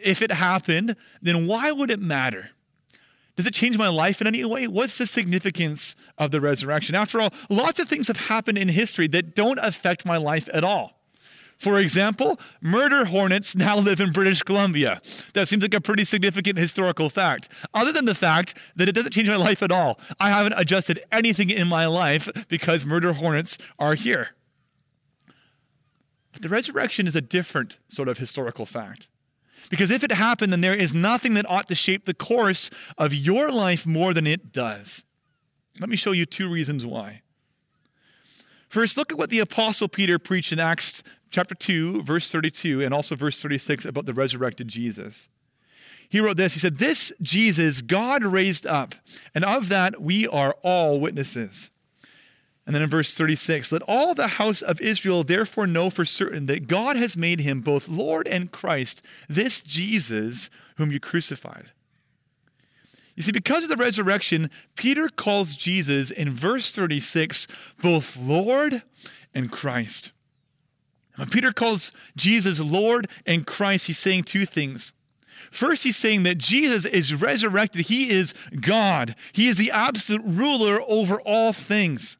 If 0.04 0.20
it 0.20 0.32
happened, 0.32 0.96
then 1.22 1.46
why 1.46 1.72
would 1.72 1.90
it 1.90 2.00
matter? 2.00 2.50
Does 3.36 3.46
it 3.46 3.54
change 3.54 3.78
my 3.78 3.88
life 3.88 4.20
in 4.20 4.26
any 4.26 4.44
way? 4.44 4.66
What's 4.66 4.98
the 4.98 5.06
significance 5.06 5.96
of 6.18 6.30
the 6.30 6.40
resurrection? 6.40 6.94
After 6.94 7.20
all, 7.20 7.32
lots 7.48 7.80
of 7.80 7.88
things 7.88 8.08
have 8.08 8.28
happened 8.28 8.58
in 8.58 8.68
history 8.68 9.06
that 9.08 9.34
don't 9.34 9.58
affect 9.58 10.04
my 10.04 10.18
life 10.18 10.48
at 10.52 10.64
all. 10.64 11.02
For 11.62 11.78
example, 11.78 12.40
murder 12.60 13.04
hornets 13.04 13.54
now 13.56 13.78
live 13.78 14.00
in 14.00 14.10
British 14.10 14.42
Columbia. 14.42 15.00
That 15.34 15.46
seems 15.46 15.62
like 15.62 15.74
a 15.74 15.80
pretty 15.80 16.04
significant 16.04 16.58
historical 16.58 17.08
fact. 17.08 17.48
Other 17.72 17.92
than 17.92 18.04
the 18.04 18.16
fact 18.16 18.56
that 18.74 18.88
it 18.88 18.94
doesn't 18.96 19.12
change 19.12 19.28
my 19.28 19.36
life 19.36 19.62
at 19.62 19.70
all, 19.70 20.00
I 20.18 20.30
haven't 20.30 20.54
adjusted 20.56 20.98
anything 21.12 21.50
in 21.50 21.68
my 21.68 21.86
life 21.86 22.28
because 22.48 22.84
murder 22.84 23.12
hornets 23.12 23.58
are 23.78 23.94
here. 23.94 24.30
But 26.32 26.42
the 26.42 26.48
resurrection 26.48 27.06
is 27.06 27.14
a 27.14 27.20
different 27.20 27.78
sort 27.88 28.08
of 28.08 28.18
historical 28.18 28.66
fact. 28.66 29.06
Because 29.71 29.90
if 29.90 30.04
it 30.04 30.12
happened, 30.12 30.52
then 30.52 30.61
there 30.61 30.75
is 30.75 30.92
nothing 30.92 31.35
that 31.35 31.49
ought 31.49 31.69
to 31.69 31.75
shape 31.75 32.04
the 32.04 32.14
course 32.14 32.71
of 32.99 33.14
your 33.14 33.50
life 33.50 33.87
more 33.87 34.12
than 34.12 34.26
it 34.26 34.52
does. 34.52 35.04
Let 35.81 35.88
me 35.88 35.97
show 35.97 36.12
you 36.12 36.26
two 36.26 36.50
reasons 36.50 36.85
why. 36.85 37.23
First, 38.69 38.97
look 38.97 39.12
at 39.12 39.19
what 39.19 39.31
the 39.31 39.40
Apostle 39.40 39.88
Peter 39.88 40.19
preached 40.19 40.52
in 40.52 40.59
Acts 40.59 41.02
chapter 41.31 41.54
2, 41.54 42.02
verse 42.02 42.31
32, 42.31 42.83
and 42.83 42.95
also 42.95 43.16
verse 43.16 43.40
36 43.40 43.85
about 43.85 44.07
the 44.07 44.14
resurrected 44.14 44.69
Jesus. 44.69 45.28
He 46.09 46.21
wrote 46.21 46.37
this 46.37 46.54
He 46.54 46.61
said, 46.61 46.78
This 46.78 47.12
Jesus 47.21 47.83
God 47.83 48.23
raised 48.23 48.66
up, 48.66 48.95
and 49.35 49.45
of 49.45 49.69
that 49.71 50.00
we 50.00 50.28
are 50.28 50.57
all 50.62 51.00
witnesses. 51.00 51.71
And 52.64 52.75
then 52.75 52.83
in 52.83 52.88
verse 52.88 53.16
36, 53.16 53.73
let 53.73 53.83
all 53.88 54.14
the 54.14 54.28
house 54.28 54.62
of 54.62 54.81
Israel 54.81 55.25
therefore 55.25 55.66
know 55.66 55.90
for 55.90 56.04
certain 56.04 56.47
that 56.47 56.69
God 56.69 56.97
has 56.97 57.16
made 57.16 57.40
him 57.40 57.61
both 57.61 57.88
Lord 57.88 58.28
and 58.28 58.52
Christ, 58.52 59.02
this 59.28 59.62
Jesus 59.62 60.49
whom 60.76 60.92
you 60.92 61.00
crucified. 61.00 61.73
You 63.16 63.23
see, 63.23 63.33
because 63.33 63.64
of 63.64 63.69
the 63.69 63.76
resurrection, 63.76 64.49
Peter 64.76 65.09
calls 65.09 65.54
Jesus 65.54 66.11
in 66.11 66.31
verse 66.31 66.73
36 66.73 67.47
both 67.83 68.16
Lord 68.16 68.83
and 69.35 69.50
Christ. 69.50 70.12
When 71.16 71.28
Peter 71.28 71.52
calls 71.52 71.92
Jesus 72.16 72.59
Lord 72.61 73.09
and 73.26 73.47
Christ, 73.47 73.88
he's 73.88 73.99
saying 73.99 74.25
two 74.25 74.47
things. 74.47 74.92
First, 75.50 75.85
he's 75.85 75.99
saying 75.99 76.23
that 76.23 76.38
Jesus 76.38 76.87
is 76.87 77.14
resurrected. 77.14 77.87
He 77.87 78.11
is 78.11 78.33
God. 78.59 79.14
He 79.33 79.49
is 79.49 79.57
the 79.57 79.71
absolute 79.71 80.23
ruler 80.25 80.81
over 80.88 81.21
all 81.21 81.52
things. 81.52 82.16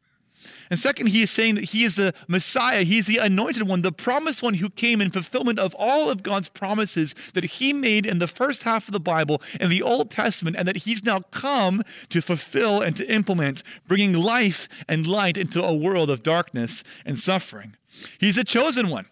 And 0.73 0.81
second, 0.81 1.09
he 1.09 1.21
is 1.21 1.31
saying 1.31 1.57
that 1.57 1.65
he 1.65 1.85
is 1.85 1.97
the 1.97 2.15
Messiah. 2.29 2.83
He's 2.83 3.05
the 3.05 3.19
anointed 3.19 3.69
one, 3.69 3.83
the 3.83 3.93
promised 3.93 4.43
one 4.43 4.55
who 4.55 4.71
came 4.71 5.03
in 5.03 5.11
fulfillment 5.11 5.59
of 5.59 5.75
all 5.75 6.09
of 6.09 6.23
God's 6.23 6.49
promises 6.49 7.15
that 7.35 7.45
he 7.45 7.75
made 7.75 8.07
in 8.07 8.21
the 8.21 8.27
first 8.27 8.63
half 8.63 8.89
of 8.89 8.93
the 8.93 8.99
Bible 8.99 9.43
in 9.61 9.69
the 9.69 9.83
Old 9.83 10.11
Testament, 10.11 10.57
and 10.57 10.67
that 10.67 10.79
he's 10.79 11.05
now 11.05 11.21
come 11.31 11.83
to 12.09 12.23
fulfill 12.23 12.81
and 12.81 12.97
to 12.97 13.07
implement, 13.13 13.63
bringing 13.87 14.15
life 14.15 14.67
and 14.89 15.07
light 15.07 15.37
into 15.37 15.63
a 15.63 15.75
world 15.75 16.09
of 16.09 16.23
darkness 16.23 16.83
and 17.05 17.19
suffering. 17.19 17.77
He's 18.19 18.39
a 18.39 18.43
chosen 18.45 18.89
one. 18.89 19.05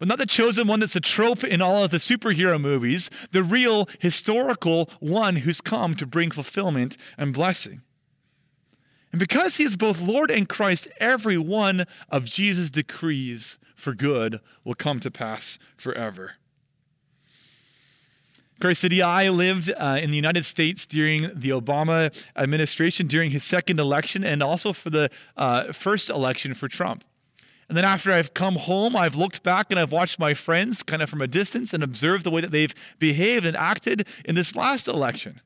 But 0.00 0.08
not 0.08 0.18
the 0.18 0.26
chosen 0.26 0.66
one 0.66 0.80
that's 0.80 0.96
a 0.96 1.00
trope 1.00 1.44
in 1.44 1.62
all 1.62 1.84
of 1.84 1.92
the 1.92 1.98
superhero 1.98 2.60
movies, 2.60 3.10
the 3.30 3.44
real 3.44 3.88
historical 4.00 4.90
one 4.98 5.36
who's 5.36 5.60
come 5.60 5.94
to 5.94 6.04
bring 6.04 6.32
fulfillment 6.32 6.96
and 7.16 7.32
blessing. 7.32 7.82
And 9.16 9.18
because 9.18 9.56
he 9.56 9.64
is 9.64 9.78
both 9.78 10.02
Lord 10.02 10.30
and 10.30 10.46
Christ, 10.46 10.88
every 11.00 11.38
one 11.38 11.86
of 12.10 12.24
Jesus' 12.24 12.68
decrees 12.68 13.56
for 13.74 13.94
good 13.94 14.40
will 14.62 14.74
come 14.74 15.00
to 15.00 15.10
pass 15.10 15.58
forever. 15.74 16.32
Christ 18.60 18.82
City, 18.82 19.00
I 19.00 19.30
lived 19.30 19.72
uh, 19.74 19.98
in 20.02 20.10
the 20.10 20.16
United 20.16 20.44
States 20.44 20.86
during 20.86 21.30
the 21.34 21.48
Obama 21.48 22.12
administration, 22.36 23.06
during 23.06 23.30
his 23.30 23.42
second 23.42 23.80
election, 23.80 24.22
and 24.22 24.42
also 24.42 24.74
for 24.74 24.90
the 24.90 25.08
uh, 25.34 25.72
first 25.72 26.10
election 26.10 26.52
for 26.52 26.68
Trump. 26.68 27.02
And 27.70 27.78
then 27.78 27.86
after 27.86 28.12
I've 28.12 28.34
come 28.34 28.56
home, 28.56 28.94
I've 28.94 29.16
looked 29.16 29.42
back 29.42 29.68
and 29.70 29.80
I've 29.80 29.92
watched 29.92 30.18
my 30.18 30.34
friends 30.34 30.82
kind 30.82 31.00
of 31.00 31.08
from 31.08 31.22
a 31.22 31.26
distance 31.26 31.72
and 31.72 31.82
observed 31.82 32.22
the 32.22 32.30
way 32.30 32.42
that 32.42 32.50
they've 32.50 32.74
behaved 32.98 33.46
and 33.46 33.56
acted 33.56 34.06
in 34.26 34.34
this 34.34 34.54
last 34.54 34.86
election. 34.86 35.40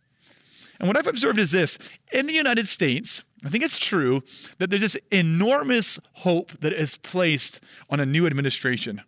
And 0.80 0.88
what 0.88 0.96
I've 0.96 1.06
observed 1.06 1.38
is 1.38 1.52
this 1.52 1.78
in 2.10 2.26
the 2.26 2.32
United 2.32 2.66
States, 2.66 3.22
I 3.44 3.48
think 3.48 3.64
it's 3.64 3.78
true 3.78 4.22
that 4.58 4.68
there's 4.70 4.82
this 4.82 4.98
enormous 5.10 5.98
hope 6.14 6.52
that 6.60 6.72
is 6.72 6.96
placed 6.96 7.62
on 7.88 8.00
a 8.00 8.06
new 8.06 8.26
administration. 8.26 9.02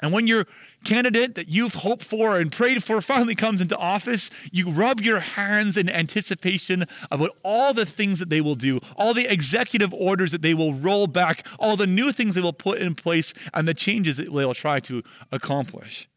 And 0.00 0.12
when 0.12 0.26
your 0.26 0.46
candidate 0.84 1.34
that 1.34 1.48
you've 1.48 1.74
hoped 1.74 2.04
for 2.04 2.38
and 2.38 2.52
prayed 2.52 2.84
for 2.84 3.00
finally 3.00 3.34
comes 3.34 3.60
into 3.60 3.76
office, 3.76 4.30
you 4.52 4.70
rub 4.70 5.00
your 5.00 5.18
hands 5.20 5.76
in 5.76 5.88
anticipation 5.88 6.84
about 7.10 7.30
all 7.42 7.74
the 7.74 7.86
things 7.86 8.20
that 8.20 8.28
they 8.28 8.40
will 8.40 8.54
do, 8.54 8.78
all 8.96 9.12
the 9.12 9.30
executive 9.30 9.92
orders 9.92 10.30
that 10.30 10.42
they 10.42 10.54
will 10.54 10.74
roll 10.74 11.06
back, 11.08 11.46
all 11.58 11.76
the 11.76 11.86
new 11.86 12.12
things 12.12 12.34
they 12.34 12.40
will 12.40 12.52
put 12.52 12.78
in 12.78 12.94
place, 12.94 13.34
and 13.52 13.66
the 13.66 13.74
changes 13.74 14.18
that 14.18 14.32
they 14.32 14.44
will 14.44 14.54
try 14.54 14.78
to 14.80 15.02
accomplish. 15.32 16.08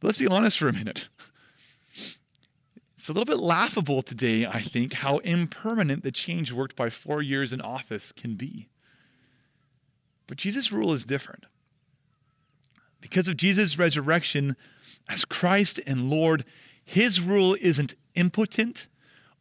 But 0.00 0.08
let's 0.08 0.18
be 0.18 0.28
honest 0.28 0.58
for 0.58 0.68
a 0.68 0.72
minute. 0.72 1.08
It's 3.08 3.16
a 3.16 3.18
little 3.18 3.36
bit 3.38 3.42
laughable 3.42 4.02
today, 4.02 4.44
I 4.44 4.60
think, 4.60 4.92
how 4.92 5.16
impermanent 5.20 6.02
the 6.02 6.12
change 6.12 6.52
worked 6.52 6.76
by 6.76 6.90
four 6.90 7.22
years 7.22 7.54
in 7.54 7.60
office 7.62 8.12
can 8.12 8.34
be. 8.34 8.68
But 10.26 10.36
Jesus' 10.36 10.70
rule 10.70 10.92
is 10.92 11.06
different. 11.06 11.46
Because 13.00 13.26
of 13.26 13.38
Jesus' 13.38 13.78
resurrection 13.78 14.56
as 15.08 15.24
Christ 15.24 15.80
and 15.86 16.10
Lord, 16.10 16.44
his 16.84 17.18
rule 17.18 17.56
isn't 17.62 17.94
impotent 18.14 18.88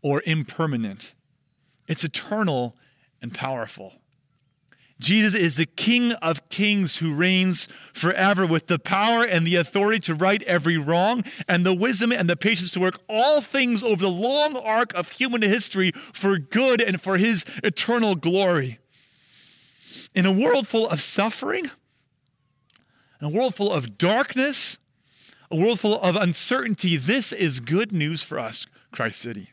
or 0.01 0.23
impermanent, 0.25 1.13
it's 1.89 2.05
eternal 2.05 2.77
and 3.21 3.33
powerful. 3.33 3.95
Jesus 4.99 5.35
is 5.35 5.57
the 5.57 5.65
King 5.65 6.13
of 6.13 6.49
kings 6.49 6.97
who 6.97 7.13
reigns 7.13 7.67
forever 7.93 8.45
with 8.45 8.67
the 8.67 8.79
power 8.79 9.23
and 9.23 9.45
the 9.45 9.55
authority 9.55 9.99
to 10.01 10.15
right 10.15 10.41
every 10.43 10.77
wrong 10.77 11.23
and 11.47 11.65
the 11.65 11.73
wisdom 11.73 12.11
and 12.11 12.29
the 12.29 12.35
patience 12.35 12.71
to 12.71 12.79
work 12.79 12.99
all 13.07 13.41
things 13.41 13.83
over 13.83 14.01
the 14.01 14.09
long 14.09 14.57
arc 14.57 14.93
of 14.95 15.11
human 15.11 15.43
history 15.43 15.91
for 15.91 16.39
good 16.39 16.81
and 16.81 16.99
for 16.99 17.17
his 17.17 17.45
eternal 17.63 18.15
glory. 18.15 18.79
In 20.15 20.25
a 20.25 20.31
world 20.31 20.67
full 20.67 20.89
of 20.89 20.99
suffering, 20.99 21.65
in 23.21 23.27
a 23.27 23.29
world 23.29 23.53
full 23.53 23.71
of 23.71 23.99
darkness, 23.99 24.79
a 25.51 25.55
world 25.55 25.79
full 25.79 26.01
of 26.01 26.15
uncertainty, 26.15 26.97
this 26.97 27.31
is 27.31 27.59
good 27.59 27.91
news 27.91 28.23
for 28.23 28.39
us, 28.39 28.65
Christ 28.91 29.19
City. 29.19 29.51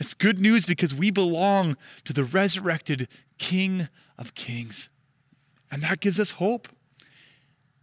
It's 0.00 0.12
good 0.12 0.40
news 0.40 0.66
because 0.66 0.92
we 0.92 1.12
belong 1.12 1.76
to 2.04 2.12
the 2.12 2.24
resurrected 2.24 3.06
King 3.38 3.88
of 4.18 4.34
Kings. 4.34 4.88
And 5.70 5.82
that 5.82 6.00
gives 6.00 6.20
us 6.20 6.32
hope. 6.32 6.68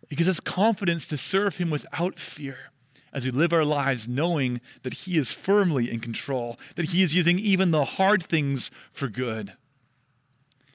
It 0.10 0.18
gives 0.18 0.30
us 0.30 0.40
confidence 0.40 1.08
to 1.08 1.18
serve 1.18 1.58
Him 1.58 1.70
without 1.70 2.20
fear 2.20 2.72
as 3.14 3.26
we 3.26 3.32
live 3.32 3.54
our 3.54 3.66
lives 3.66 4.08
knowing 4.08 4.62
that 4.84 4.94
He 4.94 5.18
is 5.18 5.32
firmly 5.32 5.92
in 5.92 6.00
control, 6.00 6.58
that 6.76 6.90
He 6.90 7.04
is 7.04 7.14
using 7.14 7.40
even 7.40 7.72
the 7.72 7.86
hard 7.86 8.24
things 8.24 8.72
for 8.92 9.08
good. 9.08 9.54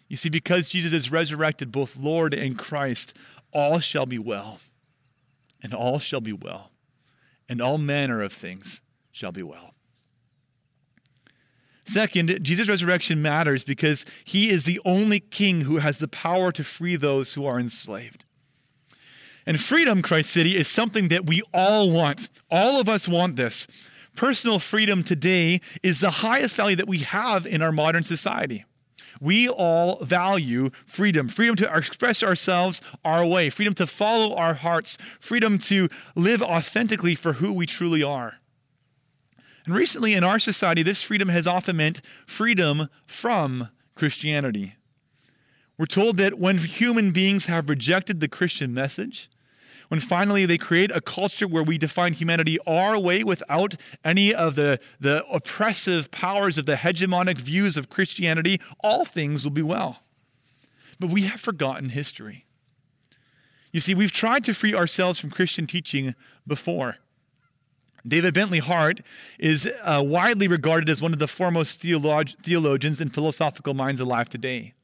You 0.09 0.17
see, 0.17 0.29
because 0.29 0.69
Jesus 0.69 0.93
is 0.93 1.11
resurrected, 1.11 1.73
both 1.73 1.97
Lord 1.97 2.33
and 2.33 2.59
Christ, 2.59 3.17
all 3.53 3.81
shall 3.81 4.07
be 4.07 4.19
well, 4.19 4.59
and 5.63 5.75
all 5.75 5.99
shall 5.99 6.21
be 6.21 6.33
well, 6.33 6.71
and 7.49 7.61
all 7.61 7.79
manner 7.79 8.23
of 8.23 8.33
things 8.33 8.81
shall 9.11 9.33
be 9.33 9.43
well. 9.43 9.76
Second, 11.87 12.43
Jesus' 12.43 12.69
resurrection 12.69 13.23
matters 13.23 13.63
because 13.63 14.05
he 14.25 14.51
is 14.51 14.65
the 14.65 14.81
only 14.85 15.21
king 15.21 15.63
who 15.63 15.79
has 15.79 15.99
the 15.99 16.09
power 16.09 16.51
to 16.51 16.65
free 16.65 16.97
those 16.97 17.35
who 17.35 17.47
are 17.47 17.61
enslaved. 17.61 18.25
And 19.47 19.61
freedom, 19.61 20.03
Christ 20.03 20.31
City, 20.31 20.57
is 20.57 20.67
something 20.67 21.07
that 21.09 21.27
we 21.27 21.43
all 21.55 21.93
want. 21.93 22.29
All 22.51 22.81
of 22.81 22.89
us 22.89 23.07
want 23.07 23.37
this. 23.37 23.69
Personal 24.17 24.59
freedom 24.59 25.05
today 25.05 25.61
is 25.85 26.01
the 26.01 26.11
highest 26.11 26.57
value 26.57 26.75
that 26.75 26.89
we 26.89 26.99
have 26.99 27.47
in 27.47 27.63
our 27.63 27.71
modern 27.71 28.03
society. 28.03 28.65
We 29.21 29.49
all 29.49 30.05
value 30.05 30.71
freedom 30.85 31.29
freedom 31.29 31.55
to 31.57 31.75
express 31.75 32.23
ourselves 32.23 32.81
our 33.05 33.25
way, 33.25 33.49
freedom 33.49 33.75
to 33.75 33.87
follow 33.87 34.35
our 34.35 34.55
hearts, 34.55 34.99
freedom 35.21 35.59
to 35.61 35.89
live 36.17 36.43
authentically 36.43 37.15
for 37.15 37.35
who 37.35 37.53
we 37.53 37.65
truly 37.67 38.03
are. 38.03 38.41
And 39.67 39.75
recently 39.75 40.15
in 40.15 40.23
our 40.25 40.39
society, 40.39 40.83
this 40.83 41.03
freedom 41.03 41.29
has 41.29 41.47
often 41.47 41.77
meant 41.77 42.01
freedom 42.25 42.89
from 43.05 43.71
Christianity. 43.97 44.77
We're 45.77 45.87
told 45.87 46.17
that 46.19 46.39
when 46.39 46.59
human 46.59 47.11
beings 47.11 47.47
have 47.47 47.69
rejected 47.69 48.21
the 48.21 48.29
Christian 48.29 48.73
message, 48.73 49.29
when 49.89 50.01
finally 50.01 50.47
they 50.47 50.57
create 50.57 50.91
a 50.91 51.01
culture 51.01 51.47
where 51.47 51.63
we 51.63 51.79
define 51.79 52.13
humanity 52.13 52.59
our 52.67 52.99
way 52.99 53.25
without 53.25 53.75
any 54.05 54.33
of 54.33 54.55
the, 54.55 54.81
the 55.01 55.25
oppressive 55.27 56.11
powers 56.11 56.59
of 56.59 56.67
the 56.67 56.77
hegemonic 56.77 57.39
views 57.39 57.77
of 57.77 57.91
Christianity, 57.91 58.61
all 58.81 59.05
things 59.05 59.45
will 59.45 59.53
be 59.53 59.63
well. 59.63 59.99
But 60.99 61.11
we 61.11 61.23
have 61.23 61.41
forgotten 61.41 61.91
history. 61.91 62.47
You 63.73 63.81
see, 63.81 63.95
we've 63.95 64.13
tried 64.13 64.45
to 64.45 64.55
free 64.55 64.75
ourselves 64.75 65.19
from 65.19 65.31
Christian 65.31 65.67
teaching 65.67 66.15
before. 66.47 66.97
David 68.07 68.35
Bentley 68.35 68.61
Hart 68.61 69.01
is 69.39 69.71
uh, 69.83 70.03
widely 70.05 70.49
regarded 70.49 70.89
as 70.89 71.03
one 71.03 71.13
of 71.13 71.19
the 71.19 71.29
foremost 71.29 71.83
theolog- 71.83 72.37
theologians 72.43 73.01
and 73.01 73.13
philosophical 73.13 73.75
minds 73.75 74.01
alive 74.01 74.29
today. 74.29 74.75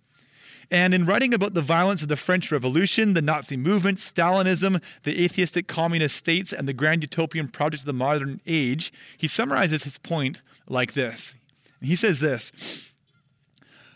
And 0.70 0.94
in 0.94 1.04
writing 1.04 1.34
about 1.34 1.52
the 1.52 1.60
violence 1.60 2.00
of 2.00 2.08
the 2.08 2.16
French 2.16 2.50
Revolution, 2.50 3.12
the 3.12 3.20
Nazi 3.20 3.58
movement, 3.58 3.98
Stalinism, 3.98 4.82
the 5.02 5.22
atheistic 5.22 5.66
communist 5.66 6.16
states, 6.16 6.50
and 6.50 6.66
the 6.66 6.72
grand 6.72 7.02
utopian 7.02 7.48
projects 7.48 7.82
of 7.82 7.86
the 7.86 7.92
modern 7.92 8.40
age, 8.46 8.90
he 9.18 9.28
summarizes 9.28 9.84
his 9.84 9.98
point 9.98 10.40
like 10.66 10.94
this. 10.94 11.34
He 11.82 11.94
says 11.94 12.20
this 12.20 12.90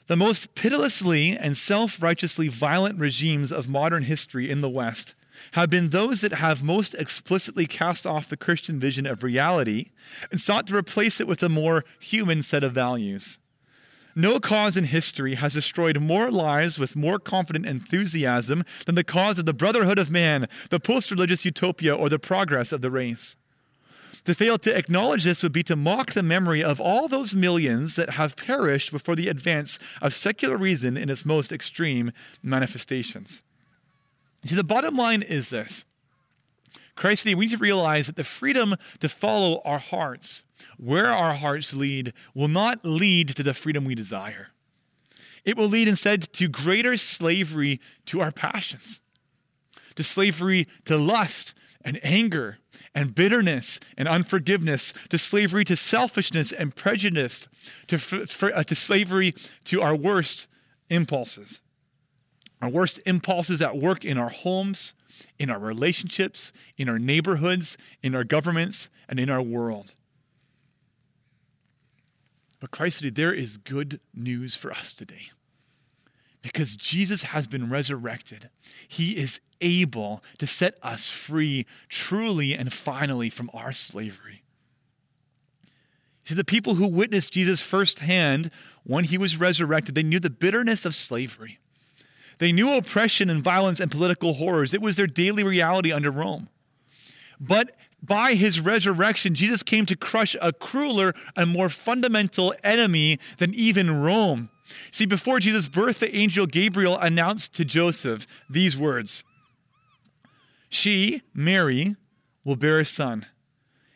The 0.07 0.17
most 0.17 0.55
pitilessly 0.55 1.37
and 1.37 1.57
self 1.57 2.03
righteously 2.03 2.49
violent 2.49 2.99
regimes 2.99 3.53
of 3.53 3.71
modern 3.71 4.03
history 4.03 4.51
in 4.51 4.61
the 4.61 4.69
West 4.69 5.15
have 5.53 5.71
been 5.71 5.91
those 5.91 6.21
that 6.21 6.35
have 6.35 6.63
most 6.63 6.95
explicitly 6.95 7.67
cast 7.67 8.07
off 8.07 8.29
the 8.29 8.37
Christian 8.37 8.79
vision 8.79 9.07
of 9.07 9.23
reality 9.23 9.91
and 10.31 10.41
sought 10.41 10.67
to 10.69 10.77
replace 10.77 11.21
it 11.21 11.27
with 11.27 11.43
a 11.43 11.49
more 11.49 11.85
human 12.01 12.43
set 12.43 12.65
of 12.65 12.73
values. 12.73 13.39
No 14.19 14.41
cause 14.41 14.79
in 14.79 14.85
history 14.85 15.35
has 15.35 15.53
destroyed 15.53 16.01
more 16.01 16.31
lives 16.31 16.79
with 16.79 16.97
more 16.97 17.19
confident 17.19 17.67
enthusiasm 17.67 18.65
than 18.87 18.95
the 18.95 19.05
cause 19.05 19.39
of 19.39 19.45
the 19.45 19.53
brotherhood 19.53 19.99
of 19.99 20.11
man, 20.11 20.49
the 20.71 20.81
post 20.81 21.11
religious 21.11 21.45
utopia, 21.45 21.95
or 21.95 22.09
the 22.09 22.19
progress 22.19 22.73
of 22.73 22.81
the 22.81 22.91
race. 22.91 23.37
To 24.25 24.35
fail 24.35 24.59
to 24.59 24.77
acknowledge 24.77 25.23
this 25.23 25.43
would 25.43 25.53
be 25.53 25.63
to 25.65 25.77
mock 25.77 26.13
the 26.13 26.23
memory 26.23 26.65
of 26.65 26.81
all 26.81 27.09
those 27.09 27.35
millions 27.35 27.95
that 27.97 28.11
have 28.11 28.37
perished 28.37 28.91
before 28.91 29.15
the 29.15 29.29
advance 29.29 29.79
of 30.01 30.15
secular 30.15 30.57
reason 30.57 30.97
in 30.97 31.11
its 31.11 31.27
most 31.27 31.53
extreme 31.53 32.11
manifestations. 32.43 33.43
See, 34.47 34.55
the 34.55 34.65
bottom 34.65 34.97
line 34.97 35.23
is 35.23 35.51
this 35.51 35.85
Christ, 36.95 37.27
we 37.27 37.35
need 37.35 37.51
to 37.51 37.59
realize 37.59 38.07
that 38.07 38.17
the 38.17 38.25
freedom 38.25 38.75
to 39.01 39.09
follow 39.09 39.61
our 39.65 39.79
hearts 39.79 40.45
where 40.79 41.07
our 41.07 41.35
hearts 41.35 41.75
lead 41.75 42.13
will 42.35 42.49
not 42.49 42.85
lead 42.85 43.29
to 43.29 43.43
the 43.43 43.55
freedom 43.55 43.85
we 43.85 43.95
desire. 43.95 44.49
It 45.45 45.57
will 45.57 45.69
lead 45.69 45.89
instead 45.89 46.23
to 46.33 46.49
greater 46.49 46.97
slavery 46.97 47.81
to 48.07 48.21
our 48.21 48.33
passions, 48.33 49.01
to 49.95 50.03
slavery 50.03 50.67
to 50.87 50.97
lust 50.97 51.55
and 51.83 52.01
anger 52.03 52.59
and 52.95 53.15
bitterness 53.15 53.79
and 53.97 54.09
unforgiveness, 54.09 54.93
to 55.11 55.19
slavery 55.19 55.65
to 55.65 55.77
selfishness 55.77 56.51
and 56.51 56.75
prejudice, 56.75 57.49
to, 57.87 57.99
for, 57.99 58.55
uh, 58.55 58.65
to 58.65 58.75
slavery 58.75 59.35
to 59.65 59.83
our 59.83 59.95
worst 59.95 60.49
impulses. 60.89 61.61
Our 62.63 62.71
worst 62.71 63.01
impulses 63.07 63.61
at 63.61 63.77
work 63.77 64.05
in 64.05 64.19
our 64.19 64.31
homes, 64.31 64.95
in 65.39 65.51
our 65.51 65.59
relationships, 65.59 66.53
in 66.79 66.89
our 66.89 66.99
neighborhoods, 66.99 67.77
in 68.03 68.15
our 68.15 68.25
governments, 68.25 68.89
and 69.09 69.21
in 69.21 69.29
our 69.29 69.43
world. 69.43 69.95
But 72.61 72.71
Christ, 72.71 73.05
there 73.15 73.35
is 73.35 73.59
good 73.59 74.01
news 74.15 74.57
for 74.57 74.73
us 74.73 74.95
today. 74.95 75.31
Because 76.43 76.77
Jesus 76.77 77.25
has 77.25 77.47
been 77.47 77.69
resurrected, 77.69 78.51
he 78.87 79.17
is 79.17 79.41
able 79.61 80.23
to 80.39 80.47
set 80.47 80.79
us 80.83 81.11
free 81.11 81.67
truly 81.89 82.55
and 82.55 82.73
finally 82.73 83.29
from 83.29 83.51
our 83.53 83.73
slavery. 83.73 84.43
See, 86.25 86.35
the 86.35 86.45
people 86.45 86.75
who 86.75 86.89
witnessed 86.89 87.33
Jesus 87.33 87.61
firsthand 87.61 88.51
when 88.85 89.05
he 89.05 89.19
was 89.19 89.39
resurrected, 89.39 89.95
they 89.95 90.03
knew 90.03 90.21
the 90.21 90.31
bitterness 90.31 90.85
of 90.85 90.95
slavery. 90.95 91.59
They 92.39 92.53
knew 92.53 92.77
oppression 92.77 93.31
and 93.31 93.43
violence 93.43 93.81
and 93.81 93.91
political 93.91 94.35
horrors. 94.35 94.75
It 94.75 94.83
was 94.83 94.97
their 94.97 95.07
daily 95.07 95.43
reality 95.43 95.93
under 95.93 96.11
Rome. 96.11 96.49
But 97.41 97.77
by 98.03 98.35
his 98.35 98.61
resurrection, 98.61 99.35
Jesus 99.35 99.63
came 99.63 99.87
to 99.87 99.97
crush 99.97 100.37
a 100.41 100.53
crueler 100.53 101.15
and 101.35 101.51
more 101.51 101.69
fundamental 101.69 102.55
enemy 102.63 103.19
than 103.39 103.55
even 103.55 104.03
Rome. 104.03 104.51
See, 104.91 105.07
before 105.07 105.41
Jesus' 105.41 105.69
birth, 105.69 106.01
the 106.01 106.15
angel 106.15 106.47
Gabriel 106.47 106.99
announced 106.99 107.55
to 107.55 107.65
Joseph 107.65 108.27
these 108.51 108.77
words 108.77 109.25
She, 110.69 111.23
Mary, 111.35 111.97
will 112.45 112.57
bear 112.57 112.79
a 112.79 112.85
son, 112.85 113.27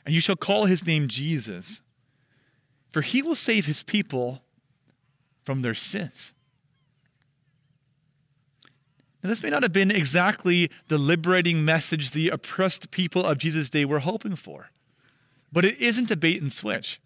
and 0.05 0.14
you 0.14 0.20
shall 0.20 0.37
call 0.37 0.64
his 0.64 0.87
name 0.87 1.09
Jesus, 1.09 1.83
for 2.92 3.03
he 3.03 3.22
will 3.22 3.35
save 3.35 3.66
his 3.66 3.83
people 3.83 4.42
from 5.44 5.62
their 5.62 5.74
sins. 5.74 6.33
Now, 9.22 9.28
this 9.28 9.42
may 9.42 9.50
not 9.50 9.62
have 9.62 9.72
been 9.72 9.90
exactly 9.90 10.70
the 10.88 10.98
liberating 10.98 11.64
message 11.64 12.12
the 12.12 12.30
oppressed 12.30 12.90
people 12.90 13.24
of 13.24 13.38
Jesus' 13.38 13.68
day 13.70 13.85
were 13.85 13.98
hoping 13.98 14.35
for, 14.35 14.70
but 15.52 15.64
it 15.64 15.80
isn't 15.80 16.11
a 16.11 16.16
bait 16.16 16.40
and 16.40 16.52
switch. 16.52 17.00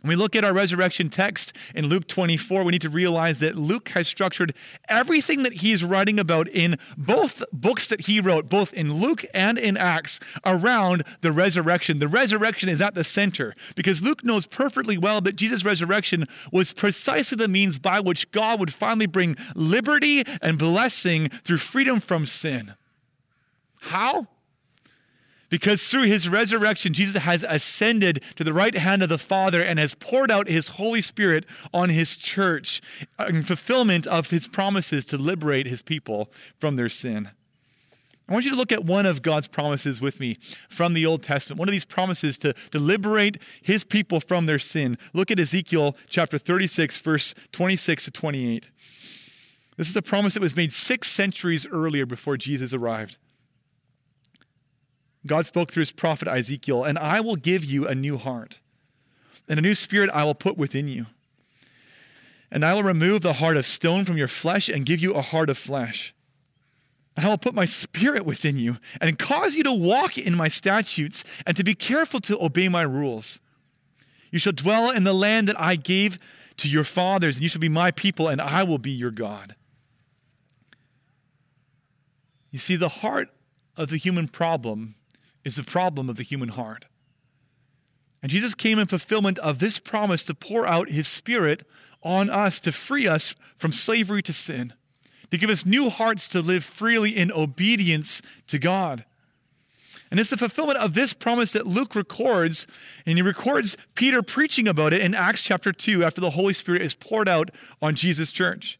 When 0.00 0.10
we 0.10 0.16
look 0.16 0.36
at 0.36 0.44
our 0.44 0.52
resurrection 0.52 1.08
text 1.08 1.56
in 1.74 1.86
Luke 1.86 2.06
24, 2.06 2.62
we 2.62 2.72
need 2.72 2.82
to 2.82 2.88
realize 2.88 3.40
that 3.40 3.56
Luke 3.56 3.88
has 3.90 4.06
structured 4.06 4.54
everything 4.88 5.42
that 5.42 5.54
he's 5.54 5.82
writing 5.82 6.20
about 6.20 6.46
in 6.48 6.76
both 6.96 7.42
books 7.52 7.88
that 7.88 8.02
he 8.02 8.20
wrote, 8.20 8.48
both 8.48 8.72
in 8.72 8.94
Luke 8.94 9.24
and 9.34 9.58
in 9.58 9.76
Acts, 9.76 10.20
around 10.44 11.02
the 11.20 11.32
resurrection. 11.32 11.98
The 11.98 12.08
resurrection 12.08 12.68
is 12.68 12.80
at 12.80 12.94
the 12.94 13.04
center 13.04 13.54
because 13.74 14.02
Luke 14.02 14.24
knows 14.24 14.46
perfectly 14.46 14.98
well 14.98 15.20
that 15.20 15.36
Jesus' 15.36 15.64
resurrection 15.64 16.26
was 16.52 16.72
precisely 16.72 17.36
the 17.36 17.48
means 17.48 17.78
by 17.78 17.98
which 17.98 18.30
God 18.30 18.60
would 18.60 18.72
finally 18.72 19.06
bring 19.06 19.36
liberty 19.54 20.22
and 20.40 20.58
blessing 20.58 21.28
through 21.28 21.58
freedom 21.58 21.98
from 21.98 22.24
sin. 22.24 22.74
How? 23.80 24.28
Because 25.48 25.88
through 25.88 26.02
his 26.02 26.28
resurrection, 26.28 26.92
Jesus 26.92 27.22
has 27.22 27.42
ascended 27.42 28.22
to 28.36 28.44
the 28.44 28.52
right 28.52 28.74
hand 28.74 29.02
of 29.02 29.08
the 29.08 29.18
Father 29.18 29.62
and 29.62 29.78
has 29.78 29.94
poured 29.94 30.30
out 30.30 30.48
his 30.48 30.68
Holy 30.68 31.00
Spirit 31.00 31.46
on 31.72 31.88
his 31.88 32.16
church 32.16 32.82
in 33.28 33.42
fulfillment 33.42 34.06
of 34.06 34.30
his 34.30 34.46
promises 34.46 35.06
to 35.06 35.16
liberate 35.16 35.66
his 35.66 35.80
people 35.80 36.30
from 36.58 36.76
their 36.76 36.90
sin. 36.90 37.30
I 38.28 38.34
want 38.34 38.44
you 38.44 38.50
to 38.50 38.58
look 38.58 38.72
at 38.72 38.84
one 38.84 39.06
of 39.06 39.22
God's 39.22 39.48
promises 39.48 40.02
with 40.02 40.20
me 40.20 40.36
from 40.68 40.92
the 40.92 41.06
Old 41.06 41.22
Testament, 41.22 41.58
one 41.58 41.68
of 41.68 41.72
these 41.72 41.86
promises 41.86 42.36
to, 42.38 42.52
to 42.72 42.78
liberate 42.78 43.38
his 43.62 43.84
people 43.84 44.20
from 44.20 44.44
their 44.44 44.58
sin. 44.58 44.98
Look 45.14 45.30
at 45.30 45.40
Ezekiel 45.40 45.96
chapter 46.10 46.36
36, 46.36 46.98
verse 46.98 47.34
26 47.52 48.04
to 48.04 48.10
28. 48.10 48.68
This 49.78 49.88
is 49.88 49.96
a 49.96 50.02
promise 50.02 50.34
that 50.34 50.42
was 50.42 50.56
made 50.56 50.72
six 50.72 51.08
centuries 51.08 51.66
earlier 51.72 52.04
before 52.04 52.36
Jesus 52.36 52.74
arrived. 52.74 53.16
God 55.28 55.46
spoke 55.46 55.70
through 55.70 55.82
his 55.82 55.92
prophet 55.92 56.26
Ezekiel, 56.28 56.84
and 56.84 56.98
I 56.98 57.20
will 57.20 57.36
give 57.36 57.64
you 57.64 57.86
a 57.86 57.94
new 57.94 58.16
heart, 58.16 58.60
and 59.48 59.58
a 59.58 59.62
new 59.62 59.74
spirit 59.74 60.10
I 60.12 60.24
will 60.24 60.34
put 60.34 60.56
within 60.56 60.88
you. 60.88 61.06
And 62.50 62.64
I 62.64 62.74
will 62.74 62.82
remove 62.82 63.20
the 63.20 63.34
heart 63.34 63.56
of 63.56 63.66
stone 63.66 64.04
from 64.04 64.16
your 64.16 64.28
flesh 64.28 64.68
and 64.68 64.86
give 64.86 65.00
you 65.00 65.12
a 65.12 65.20
heart 65.20 65.50
of 65.50 65.58
flesh. 65.58 66.14
And 67.16 67.26
I 67.26 67.28
will 67.28 67.38
put 67.38 67.54
my 67.54 67.66
spirit 67.66 68.24
within 68.24 68.56
you 68.56 68.76
and 69.00 69.18
cause 69.18 69.54
you 69.54 69.62
to 69.64 69.72
walk 69.72 70.16
in 70.16 70.34
my 70.34 70.48
statutes 70.48 71.24
and 71.44 71.56
to 71.56 71.64
be 71.64 71.74
careful 71.74 72.20
to 72.20 72.42
obey 72.42 72.68
my 72.68 72.82
rules. 72.82 73.40
You 74.30 74.38
shall 74.38 74.52
dwell 74.52 74.90
in 74.90 75.04
the 75.04 75.12
land 75.12 75.48
that 75.48 75.60
I 75.60 75.76
gave 75.76 76.18
to 76.58 76.68
your 76.68 76.84
fathers, 76.84 77.36
and 77.36 77.42
you 77.42 77.48
shall 77.48 77.60
be 77.60 77.68
my 77.68 77.90
people, 77.90 78.28
and 78.28 78.40
I 78.40 78.62
will 78.62 78.78
be 78.78 78.90
your 78.90 79.10
God. 79.10 79.54
You 82.50 82.58
see, 82.58 82.76
the 82.76 82.88
heart 82.88 83.30
of 83.76 83.90
the 83.90 83.96
human 83.96 84.28
problem 84.28 84.94
is 85.48 85.56
the 85.56 85.64
problem 85.64 86.08
of 86.08 86.16
the 86.16 86.22
human 86.22 86.50
heart. 86.50 86.84
And 88.22 88.30
Jesus 88.30 88.54
came 88.54 88.78
in 88.78 88.86
fulfillment 88.86 89.38
of 89.38 89.58
this 89.58 89.78
promise 89.78 90.24
to 90.26 90.34
pour 90.34 90.66
out 90.66 90.90
his 90.90 91.08
Spirit 91.08 91.66
on 92.02 92.30
us 92.30 92.60
to 92.60 92.70
free 92.70 93.08
us 93.08 93.34
from 93.56 93.72
slavery 93.72 94.22
to 94.22 94.32
sin, 94.32 94.72
to 95.30 95.38
give 95.38 95.50
us 95.50 95.66
new 95.66 95.88
hearts 95.90 96.28
to 96.28 96.40
live 96.40 96.62
freely 96.62 97.16
in 97.16 97.32
obedience 97.32 98.22
to 98.46 98.58
God. 98.58 99.04
And 100.10 100.18
it's 100.18 100.30
the 100.30 100.36
fulfillment 100.36 100.78
of 100.78 100.94
this 100.94 101.12
promise 101.12 101.52
that 101.52 101.66
Luke 101.66 101.94
records, 101.94 102.66
and 103.04 103.18
he 103.18 103.22
records 103.22 103.76
Peter 103.94 104.22
preaching 104.22 104.68
about 104.68 104.92
it 104.92 105.00
in 105.00 105.14
Acts 105.14 105.42
chapter 105.42 105.72
2 105.72 106.04
after 106.04 106.20
the 106.20 106.30
Holy 106.30 106.54
Spirit 106.54 106.82
is 106.82 106.94
poured 106.94 107.28
out 107.28 107.50
on 107.82 107.94
Jesus' 107.94 108.32
church. 108.32 108.78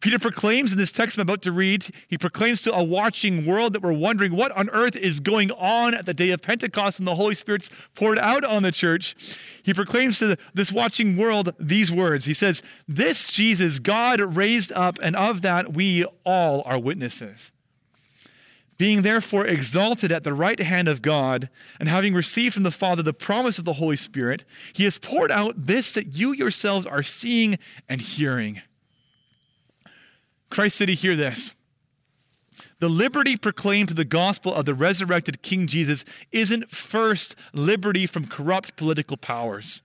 Peter 0.00 0.18
proclaims 0.18 0.70
in 0.70 0.78
this 0.78 0.92
text 0.92 1.18
I'm 1.18 1.22
about 1.22 1.42
to 1.42 1.50
read, 1.50 1.88
he 2.06 2.16
proclaims 2.16 2.62
to 2.62 2.72
a 2.72 2.84
watching 2.84 3.44
world 3.44 3.72
that 3.72 3.82
we're 3.82 3.92
wondering 3.92 4.36
what 4.36 4.52
on 4.52 4.70
earth 4.70 4.94
is 4.94 5.18
going 5.18 5.50
on 5.50 5.92
at 5.92 6.06
the 6.06 6.14
day 6.14 6.30
of 6.30 6.40
Pentecost 6.40 7.00
and 7.00 7.08
the 7.08 7.16
Holy 7.16 7.34
Spirit's 7.34 7.68
poured 7.94 8.18
out 8.18 8.44
on 8.44 8.62
the 8.62 8.70
church. 8.70 9.16
He 9.64 9.74
proclaims 9.74 10.20
to 10.20 10.36
this 10.54 10.70
watching 10.70 11.16
world 11.16 11.52
these 11.58 11.90
words. 11.90 12.26
He 12.26 12.34
says, 12.34 12.62
This 12.86 13.32
Jesus 13.32 13.80
God 13.80 14.20
raised 14.20 14.70
up, 14.72 15.00
and 15.02 15.16
of 15.16 15.42
that 15.42 15.72
we 15.72 16.04
all 16.24 16.62
are 16.64 16.78
witnesses. 16.78 17.50
Being 18.76 19.02
therefore 19.02 19.44
exalted 19.44 20.12
at 20.12 20.22
the 20.22 20.32
right 20.32 20.60
hand 20.60 20.86
of 20.86 21.02
God, 21.02 21.50
and 21.80 21.88
having 21.88 22.14
received 22.14 22.54
from 22.54 22.62
the 22.62 22.70
Father 22.70 23.02
the 23.02 23.12
promise 23.12 23.58
of 23.58 23.64
the 23.64 23.72
Holy 23.72 23.96
Spirit, 23.96 24.44
he 24.72 24.84
has 24.84 24.96
poured 24.96 25.32
out 25.32 25.66
this 25.66 25.90
that 25.90 26.14
you 26.14 26.32
yourselves 26.32 26.86
are 26.86 27.02
seeing 27.02 27.58
and 27.88 28.00
hearing. 28.00 28.62
Christ 30.50 30.76
City, 30.76 30.94
hear 30.94 31.16
this. 31.16 31.54
The 32.80 32.88
liberty 32.88 33.36
proclaimed 33.36 33.88
to 33.88 33.94
the 33.94 34.04
gospel 34.04 34.54
of 34.54 34.64
the 34.64 34.74
resurrected 34.74 35.42
King 35.42 35.66
Jesus 35.66 36.04
isn't 36.32 36.70
first 36.70 37.34
liberty 37.52 38.06
from 38.06 38.26
corrupt 38.26 38.76
political 38.76 39.16
powers, 39.16 39.82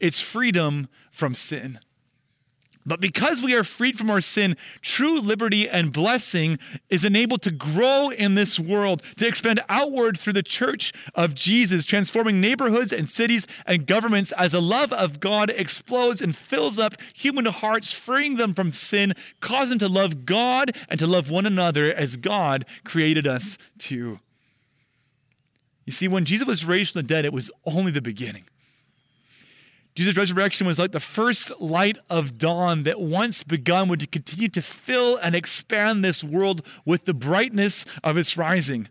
it's 0.00 0.20
freedom 0.20 0.88
from 1.10 1.34
sin. 1.34 1.78
But 2.86 3.00
because 3.00 3.42
we 3.42 3.54
are 3.54 3.64
freed 3.64 3.96
from 3.96 4.10
our 4.10 4.20
sin, 4.20 4.56
true 4.82 5.18
liberty 5.18 5.66
and 5.68 5.90
blessing 5.90 6.58
is 6.90 7.04
enabled 7.04 7.40
to 7.42 7.50
grow 7.50 8.10
in 8.10 8.34
this 8.34 8.60
world, 8.60 9.02
to 9.16 9.26
expand 9.26 9.60
outward 9.70 10.18
through 10.18 10.34
the 10.34 10.42
church 10.42 10.92
of 11.14 11.34
Jesus, 11.34 11.86
transforming 11.86 12.42
neighborhoods 12.42 12.92
and 12.92 13.08
cities 13.08 13.46
and 13.64 13.86
governments 13.86 14.32
as 14.32 14.52
the 14.52 14.60
love 14.60 14.92
of 14.92 15.18
God 15.18 15.48
explodes 15.50 16.20
and 16.20 16.36
fills 16.36 16.78
up 16.78 16.94
human 17.14 17.46
hearts, 17.46 17.92
freeing 17.92 18.34
them 18.34 18.52
from 18.52 18.70
sin, 18.70 19.14
causing 19.40 19.78
them 19.78 19.88
to 19.90 19.94
love 19.94 20.26
God 20.26 20.76
and 20.90 20.98
to 21.00 21.06
love 21.06 21.30
one 21.30 21.46
another 21.46 21.92
as 21.92 22.16
God 22.16 22.66
created 22.84 23.26
us 23.26 23.56
to. 23.78 24.20
You 25.86 25.92
see, 25.92 26.08
when 26.08 26.26
Jesus 26.26 26.46
was 26.46 26.66
raised 26.66 26.92
from 26.92 27.02
the 27.02 27.08
dead, 27.08 27.24
it 27.24 27.32
was 27.32 27.50
only 27.64 27.92
the 27.92 28.02
beginning. 28.02 28.44
Jesus' 29.94 30.16
resurrection 30.16 30.66
was 30.66 30.78
like 30.78 30.90
the 30.90 30.98
first 30.98 31.52
light 31.60 31.98
of 32.10 32.36
dawn 32.36 32.82
that 32.82 33.00
once 33.00 33.44
begun 33.44 33.88
would 33.88 34.10
continue 34.10 34.48
to 34.48 34.60
fill 34.60 35.16
and 35.16 35.36
expand 35.36 36.04
this 36.04 36.24
world 36.24 36.66
with 36.84 37.04
the 37.04 37.14
brightness 37.14 37.84
of 38.02 38.16
its 38.16 38.36
rising. 38.36 38.88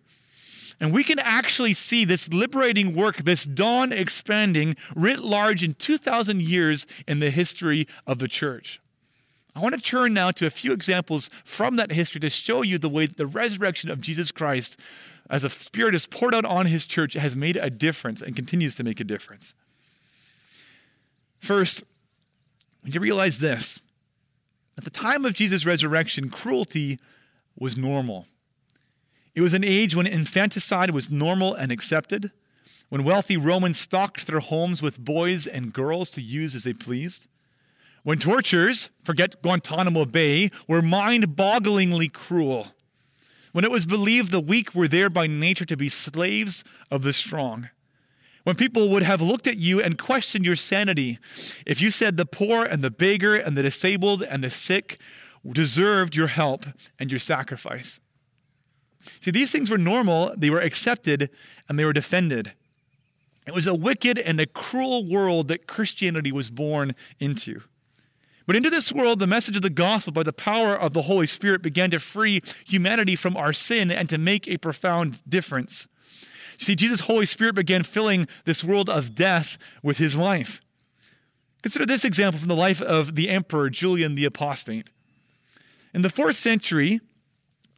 And 0.80 0.94
we 0.94 1.04
can 1.04 1.20
actually 1.20 1.74
see 1.74 2.06
this 2.06 2.32
liberating 2.32 2.96
work, 2.96 3.18
this 3.18 3.44
dawn 3.44 3.92
expanding 3.92 4.76
writ 4.96 5.20
large 5.20 5.62
in 5.62 5.74
2,000 5.74 6.42
years 6.42 6.88
in 7.08 7.20
the 7.20 7.30
history 7.30 7.88
of 8.08 8.20
the 8.20 8.28
church. 8.30 8.80
I 9.56 9.60
want 9.60 9.76
to 9.76 9.82
turn 9.82 10.14
now 10.14 10.32
to 10.32 10.48
a 10.48 10.50
few 10.50 10.72
examples 10.72 11.30
from 11.44 11.76
that 11.76 11.92
history 11.92 12.20
to 12.22 12.30
show 12.30 12.64
you 12.64 12.78
the 12.78 12.90
way 12.90 13.06
that 13.06 13.18
the 13.18 13.28
resurrection 13.28 13.92
of 13.92 14.02
Jesus 14.02 14.32
Christ, 14.32 14.80
as 15.30 15.44
the 15.44 15.50
Spirit 15.50 15.94
is 15.94 16.08
poured 16.08 16.34
out 16.34 16.46
on 16.46 16.66
his 16.66 16.86
church, 16.86 17.14
has 17.14 17.36
made 17.36 17.58
a 17.58 17.70
difference 17.70 18.22
and 18.22 18.36
continues 18.36 18.76
to 18.78 18.84
make 18.84 19.00
a 19.00 19.04
difference. 19.04 19.54
First, 21.44 21.84
you 22.86 23.02
realize 23.02 23.40
this 23.40 23.82
at 24.78 24.86
the 24.86 24.90
time 24.90 25.26
of 25.26 25.34
Jesus' 25.34 25.66
resurrection, 25.66 26.30
cruelty 26.30 27.00
was 27.60 27.78
normal. 27.78 28.28
It 29.36 29.42
was 29.42 29.54
an 29.54 29.66
age 29.66 29.94
when 29.94 30.08
infanticide 30.08 30.92
was 30.92 31.12
normal 31.12 31.54
and 31.54 31.70
accepted, 31.70 32.32
when 32.88 33.04
wealthy 33.04 33.36
Romans 33.36 33.78
stocked 33.78 34.26
their 34.26 34.40
homes 34.40 34.82
with 34.82 35.04
boys 35.04 35.46
and 35.46 35.74
girls 35.74 36.10
to 36.12 36.22
use 36.22 36.56
as 36.56 36.64
they 36.64 36.72
pleased, 36.72 37.28
when 38.04 38.20
tortures, 38.20 38.90
forget 39.04 39.42
Guantanamo 39.42 40.06
Bay, 40.06 40.50
were 40.70 40.82
mind 40.82 41.36
bogglingly 41.36 42.12
cruel, 42.12 42.68
when 43.52 43.66
it 43.66 43.72
was 43.72 43.86
believed 43.86 44.32
the 44.32 44.40
weak 44.40 44.74
were 44.74 44.88
there 44.88 45.10
by 45.10 45.28
nature 45.28 45.66
to 45.66 45.76
be 45.76 45.90
slaves 45.90 46.64
of 46.90 47.04
the 47.04 47.12
strong 47.12 47.68
when 48.44 48.56
people 48.56 48.90
would 48.90 49.04
have 49.04 49.22
looked 49.22 49.48
at 49.48 49.58
you 49.58 49.82
and 49.82 49.98
questioned 49.98 50.46
your 50.46 50.56
sanity 50.56 51.18
if 51.66 51.82
you 51.82 51.92
said 51.92 52.18
the 52.18 52.26
poor 52.26 52.66
and 52.66 52.82
the 52.82 52.92
beggar 52.92 53.36
and 53.36 53.58
the 53.58 53.64
disabled 53.64 54.24
and 54.24 54.44
the 54.44 54.50
sick 54.50 55.00
deserved 55.52 56.16
your 56.16 56.28
help 56.28 56.66
and 57.00 57.12
your 57.12 57.20
sacrifice. 57.20 58.00
See, 59.20 59.32
these 59.32 59.52
things 59.52 59.70
were 59.70 59.78
normal, 59.78 60.34
they 60.38 60.50
were 60.50 60.60
accepted, 60.60 61.30
and 61.68 61.78
they 61.78 61.86
were 61.86 61.94
defended. 61.94 62.54
It 63.46 63.54
was 63.54 63.68
a 63.68 63.76
wicked 63.76 64.18
and 64.18 64.40
a 64.40 64.46
cruel 64.46 65.06
world 65.06 65.50
that 65.50 65.68
Christianity 65.68 66.32
was 66.32 66.50
born 66.50 66.96
into. 67.20 67.62
But 68.46 68.56
into 68.56 68.70
this 68.70 68.92
world, 68.92 69.20
the 69.20 69.28
message 69.28 69.56
of 69.56 69.62
the 69.62 69.70
gospel 69.70 70.14
by 70.14 70.24
the 70.24 70.34
power 70.34 70.76
of 70.76 70.94
the 70.94 71.04
Holy 71.04 71.28
Spirit 71.28 71.62
began 71.62 71.92
to 71.92 72.00
free 72.00 72.42
humanity 72.66 73.16
from 73.16 73.38
our 73.38 73.54
sin 73.54 73.90
and 73.92 74.10
to 74.10 74.18
make 74.18 74.48
a 74.48 74.58
profound 74.58 75.22
difference. 75.28 75.88
You 76.60 76.66
see, 76.66 76.76
Jesus' 76.76 77.02
Holy 77.02 77.26
Spirit 77.26 77.56
began 77.56 77.84
filling 77.84 78.28
this 78.46 78.64
world 78.64 78.90
of 78.90 79.16
death 79.16 79.58
with 79.82 79.98
his 79.98 80.18
life. 80.18 80.62
Consider 81.62 81.86
this 81.86 82.04
example 82.04 82.40
from 82.40 82.50
the 82.50 82.56
life 82.56 82.82
of 82.82 83.16
the 83.16 83.30
emperor 83.30 83.70
Julian 83.70 84.16
the 84.16 84.26
Apostate. 84.26 84.90
In 85.94 86.02
the 86.02 86.10
fourth 86.10 86.36
century, 86.36 87.00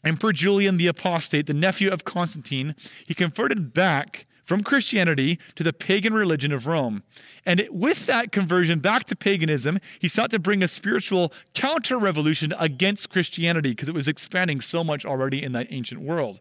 Emperor 0.03 0.33
Julian 0.33 0.77
the 0.77 0.87
Apostate, 0.87 1.47
the 1.47 1.53
nephew 1.53 1.89
of 1.89 2.05
Constantine, 2.05 2.75
he 3.07 3.13
converted 3.13 3.73
back 3.73 4.27
from 4.43 4.61
Christianity 4.61 5.39
to 5.55 5.63
the 5.63 5.73
pagan 5.73 6.13
religion 6.13 6.51
of 6.51 6.67
Rome. 6.67 7.03
And 7.45 7.67
with 7.71 8.05
that 8.05 8.31
conversion 8.31 8.79
back 8.79 9.05
to 9.05 9.15
paganism, 9.15 9.79
he 9.99 10.07
sought 10.07 10.29
to 10.29 10.39
bring 10.39 10.61
a 10.61 10.67
spiritual 10.67 11.33
counter 11.55 11.97
revolution 11.97 12.53
against 12.59 13.09
Christianity 13.09 13.71
because 13.71 13.89
it 13.89 13.95
was 13.95 14.07
expanding 14.07 14.61
so 14.61 14.83
much 14.83 15.03
already 15.03 15.43
in 15.43 15.51
that 15.53 15.67
ancient 15.71 16.01
world. 16.01 16.39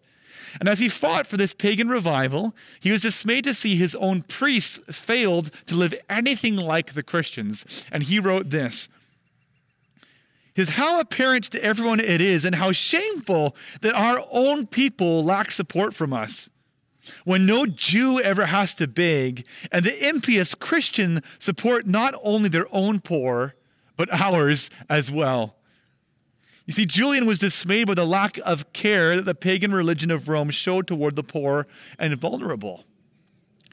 And 0.60 0.68
as 0.68 0.78
he 0.78 0.88
fought 0.88 1.26
for 1.26 1.36
this 1.36 1.54
pagan 1.54 1.88
revival, 1.88 2.54
he 2.80 2.90
was 2.90 3.02
dismayed 3.02 3.44
to 3.44 3.54
see 3.54 3.76
his 3.76 3.94
own 3.96 4.22
priests 4.22 4.80
failed 4.90 5.50
to 5.66 5.74
live 5.74 5.94
anything 6.08 6.56
like 6.56 6.92
the 6.92 7.02
Christians. 7.02 7.84
And 7.90 8.02
he 8.02 8.18
wrote 8.18 8.50
this 8.50 8.88
is 10.56 10.70
how 10.70 11.00
apparent 11.00 11.44
to 11.44 11.64
everyone 11.64 12.00
it 12.00 12.20
is, 12.20 12.44
and 12.44 12.54
how 12.54 12.72
shameful 12.72 13.56
that 13.80 13.94
our 13.94 14.22
own 14.30 14.66
people 14.66 15.24
lack 15.24 15.50
support 15.50 15.94
from 15.94 16.12
us. 16.12 16.48
When 17.24 17.44
no 17.44 17.66
Jew 17.66 18.20
ever 18.20 18.46
has 18.46 18.74
to 18.76 18.86
beg, 18.86 19.46
and 19.70 19.84
the 19.84 20.08
impious 20.08 20.54
Christian 20.54 21.22
support 21.38 21.86
not 21.86 22.14
only 22.22 22.48
their 22.48 22.66
own 22.72 23.00
poor, 23.00 23.54
but 23.96 24.12
ours 24.12 24.70
as 24.88 25.10
well. 25.10 25.56
You 26.66 26.72
see, 26.72 26.86
Julian 26.86 27.26
was 27.26 27.38
dismayed 27.38 27.86
by 27.86 27.94
the 27.94 28.06
lack 28.06 28.38
of 28.38 28.72
care 28.72 29.16
that 29.16 29.24
the 29.24 29.34
pagan 29.34 29.72
religion 29.72 30.10
of 30.10 30.28
Rome 30.28 30.50
showed 30.50 30.86
toward 30.86 31.14
the 31.14 31.22
poor 31.22 31.66
and 31.98 32.16
vulnerable. 32.16 32.84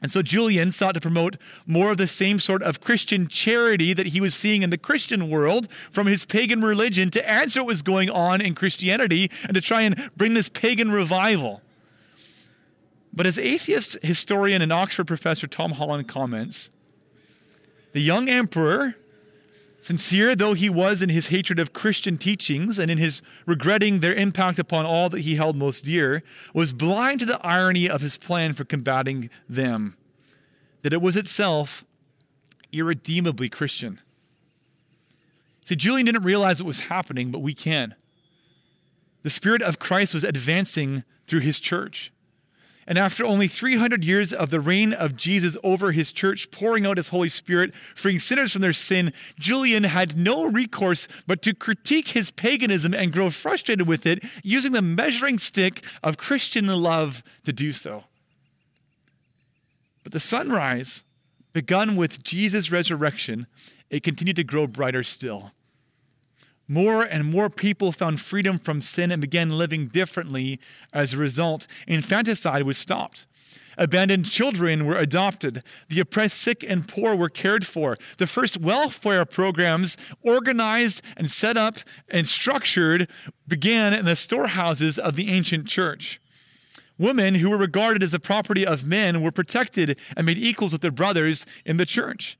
And 0.02 0.10
so 0.10 0.20
Julian 0.20 0.72
sought 0.72 0.94
to 0.94 1.00
promote 1.00 1.36
more 1.64 1.92
of 1.92 1.96
the 1.96 2.08
same 2.08 2.40
sort 2.40 2.62
of 2.62 2.80
Christian 2.80 3.28
charity 3.28 3.92
that 3.92 4.08
he 4.08 4.20
was 4.20 4.34
seeing 4.34 4.62
in 4.62 4.70
the 4.70 4.76
Christian 4.76 5.30
world 5.30 5.70
from 5.72 6.08
his 6.08 6.24
pagan 6.24 6.60
religion 6.60 7.08
to 7.10 7.30
answer 7.30 7.60
what 7.60 7.68
was 7.68 7.82
going 7.82 8.10
on 8.10 8.40
in 8.40 8.56
Christianity 8.56 9.30
and 9.44 9.54
to 9.54 9.60
try 9.60 9.82
and 9.82 10.10
bring 10.16 10.34
this 10.34 10.48
pagan 10.48 10.90
revival. 10.90 11.62
But 13.12 13.26
as 13.26 13.38
atheist 13.38 13.96
historian 14.02 14.60
and 14.60 14.72
Oxford 14.72 15.06
professor 15.06 15.46
Tom 15.46 15.72
Holland 15.72 16.08
comments, 16.08 16.70
the 17.92 18.00
young 18.00 18.28
emperor 18.28 18.96
Sincere 19.82 20.36
though 20.36 20.54
he 20.54 20.70
was 20.70 21.02
in 21.02 21.08
his 21.08 21.26
hatred 21.26 21.58
of 21.58 21.72
Christian 21.72 22.16
teachings 22.16 22.78
and 22.78 22.88
in 22.88 22.98
his 22.98 23.20
regretting 23.46 23.98
their 23.98 24.14
impact 24.14 24.60
upon 24.60 24.86
all 24.86 25.08
that 25.08 25.22
he 25.22 25.34
held 25.34 25.56
most 25.56 25.84
dear, 25.84 26.22
was 26.54 26.72
blind 26.72 27.18
to 27.18 27.26
the 27.26 27.44
irony 27.44 27.90
of 27.90 28.00
his 28.00 28.16
plan 28.16 28.52
for 28.52 28.64
combating 28.64 29.28
them, 29.48 29.96
that 30.82 30.92
it 30.92 31.02
was 31.02 31.16
itself 31.16 31.84
irredeemably 32.70 33.48
Christian. 33.48 34.00
See, 35.64 35.74
Julian 35.74 36.06
didn't 36.06 36.22
realize 36.22 36.62
what 36.62 36.68
was 36.68 36.80
happening, 36.82 37.32
but 37.32 37.40
we 37.40 37.52
can. 37.52 37.96
The 39.24 39.30
Spirit 39.30 39.62
of 39.62 39.80
Christ 39.80 40.14
was 40.14 40.22
advancing 40.22 41.02
through 41.26 41.40
his 41.40 41.58
church. 41.58 42.12
And 42.86 42.98
after 42.98 43.24
only 43.24 43.46
300 43.46 44.04
years 44.04 44.32
of 44.32 44.50
the 44.50 44.60
reign 44.60 44.92
of 44.92 45.16
Jesus 45.16 45.56
over 45.62 45.92
his 45.92 46.12
church, 46.12 46.50
pouring 46.50 46.84
out 46.84 46.96
his 46.96 47.08
Holy 47.08 47.28
Spirit, 47.28 47.74
freeing 47.74 48.18
sinners 48.18 48.52
from 48.52 48.62
their 48.62 48.72
sin, 48.72 49.12
Julian 49.38 49.84
had 49.84 50.16
no 50.16 50.46
recourse 50.46 51.06
but 51.26 51.42
to 51.42 51.54
critique 51.54 52.08
his 52.08 52.30
paganism 52.30 52.92
and 52.92 53.12
grow 53.12 53.30
frustrated 53.30 53.86
with 53.86 54.04
it, 54.04 54.24
using 54.42 54.72
the 54.72 54.82
measuring 54.82 55.38
stick 55.38 55.84
of 56.02 56.16
Christian 56.16 56.66
love 56.66 57.22
to 57.44 57.52
do 57.52 57.70
so. 57.70 58.04
But 60.02 60.12
the 60.12 60.20
sunrise, 60.20 61.04
begun 61.52 61.94
with 61.96 62.24
Jesus' 62.24 62.72
resurrection, 62.72 63.46
it 63.90 64.02
continued 64.02 64.36
to 64.36 64.44
grow 64.44 64.66
brighter 64.66 65.04
still. 65.04 65.52
More 66.72 67.02
and 67.02 67.30
more 67.30 67.50
people 67.50 67.92
found 67.92 68.18
freedom 68.18 68.58
from 68.58 68.80
sin 68.80 69.12
and 69.12 69.20
began 69.20 69.50
living 69.50 69.88
differently 69.88 70.58
as 70.90 71.12
a 71.12 71.18
result. 71.18 71.66
Infanticide 71.86 72.62
was 72.62 72.78
stopped. 72.78 73.26
Abandoned 73.76 74.24
children 74.24 74.86
were 74.86 74.96
adopted. 74.96 75.62
The 75.88 76.00
oppressed, 76.00 76.38
sick, 76.38 76.64
and 76.66 76.88
poor 76.88 77.14
were 77.14 77.28
cared 77.28 77.66
for. 77.66 77.98
The 78.16 78.26
first 78.26 78.56
welfare 78.56 79.26
programs, 79.26 79.98
organized 80.22 81.02
and 81.14 81.30
set 81.30 81.58
up 81.58 81.76
and 82.08 82.26
structured, 82.26 83.06
began 83.46 83.92
in 83.92 84.06
the 84.06 84.16
storehouses 84.16 84.98
of 84.98 85.14
the 85.14 85.30
ancient 85.30 85.68
church. 85.68 86.22
Women 86.96 87.34
who 87.34 87.50
were 87.50 87.58
regarded 87.58 88.02
as 88.02 88.12
the 88.12 88.18
property 88.18 88.64
of 88.64 88.86
men 88.86 89.20
were 89.20 89.30
protected 89.30 89.98
and 90.16 90.24
made 90.24 90.38
equals 90.38 90.72
with 90.72 90.80
their 90.80 90.90
brothers 90.90 91.44
in 91.66 91.76
the 91.76 91.84
church. 91.84 92.38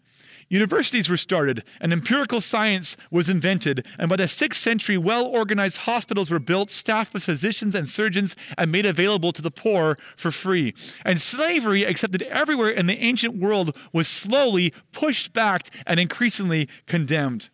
Universities 0.53 1.09
were 1.09 1.17
started, 1.17 1.65
and 1.81 1.95
empirical 1.95 2.43
science 2.43 2.95
was 3.11 3.31
invented, 3.31 3.87
and 3.99 4.11
by 4.11 4.17
the 4.17 4.25
6th 4.25 4.57
century, 4.57 4.99
well 4.99 5.25
organized 5.25 5.79
hospitals 5.79 6.31
were 6.31 6.39
built, 6.39 6.69
staffed 6.69 7.15
with 7.15 7.25
physicians 7.25 7.75
and 7.75 7.89
surgeons, 7.89 8.37
and 8.59 8.71
made 8.71 8.85
available 8.85 9.33
to 9.33 9.41
the 9.41 9.51
poor 9.51 9.97
for 10.15 10.31
free. 10.31 10.75
And 11.07 11.19
slavery, 11.19 11.85
accepted 11.85 12.21
everywhere 12.25 12.69
in 12.69 12.85
the 12.85 13.03
ancient 13.03 13.37
world, 13.37 13.75
was 13.95 14.09
slowly 14.09 14.75
pushed 14.93 15.33
back 15.33 15.71
and 15.87 15.99
increasingly 15.99 16.69
condemned. 16.87 17.49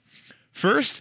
First, 0.50 1.00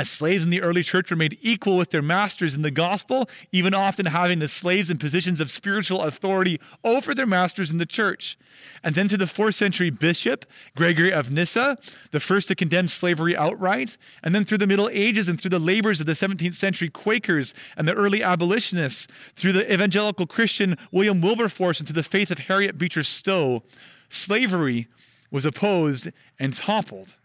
As 0.00 0.08
slaves 0.08 0.44
in 0.44 0.50
the 0.50 0.62
early 0.62 0.82
church 0.82 1.10
were 1.10 1.16
made 1.18 1.36
equal 1.42 1.76
with 1.76 1.90
their 1.90 2.00
masters 2.00 2.54
in 2.54 2.62
the 2.62 2.70
gospel, 2.70 3.28
even 3.52 3.74
often 3.74 4.06
having 4.06 4.38
the 4.38 4.48
slaves 4.48 4.88
in 4.88 4.96
positions 4.96 5.42
of 5.42 5.50
spiritual 5.50 6.00
authority 6.00 6.58
over 6.82 7.14
their 7.14 7.26
masters 7.26 7.70
in 7.70 7.76
the 7.76 7.84
church. 7.84 8.38
And 8.82 8.94
then 8.94 9.08
to 9.08 9.18
the 9.18 9.26
fourth 9.26 9.56
century 9.56 9.90
bishop, 9.90 10.46
Gregory 10.74 11.12
of 11.12 11.30
Nyssa, 11.30 11.76
the 12.12 12.18
first 12.18 12.48
to 12.48 12.54
condemn 12.54 12.88
slavery 12.88 13.36
outright. 13.36 13.98
And 14.22 14.34
then 14.34 14.46
through 14.46 14.56
the 14.56 14.66
Middle 14.66 14.88
Ages 14.90 15.28
and 15.28 15.38
through 15.38 15.50
the 15.50 15.58
labors 15.58 16.00
of 16.00 16.06
the 16.06 16.12
17th 16.12 16.54
century 16.54 16.88
Quakers 16.88 17.52
and 17.76 17.86
the 17.86 17.92
early 17.92 18.22
abolitionists, 18.22 19.06
through 19.34 19.52
the 19.52 19.70
evangelical 19.70 20.26
Christian 20.26 20.78
William 20.90 21.20
Wilberforce 21.20 21.78
and 21.78 21.86
to 21.86 21.92
the 21.92 22.02
faith 22.02 22.30
of 22.30 22.38
Harriet 22.38 22.78
Beecher 22.78 23.02
Stowe, 23.02 23.64
slavery 24.08 24.88
was 25.30 25.44
opposed 25.44 26.08
and 26.38 26.54
toppled. 26.54 27.16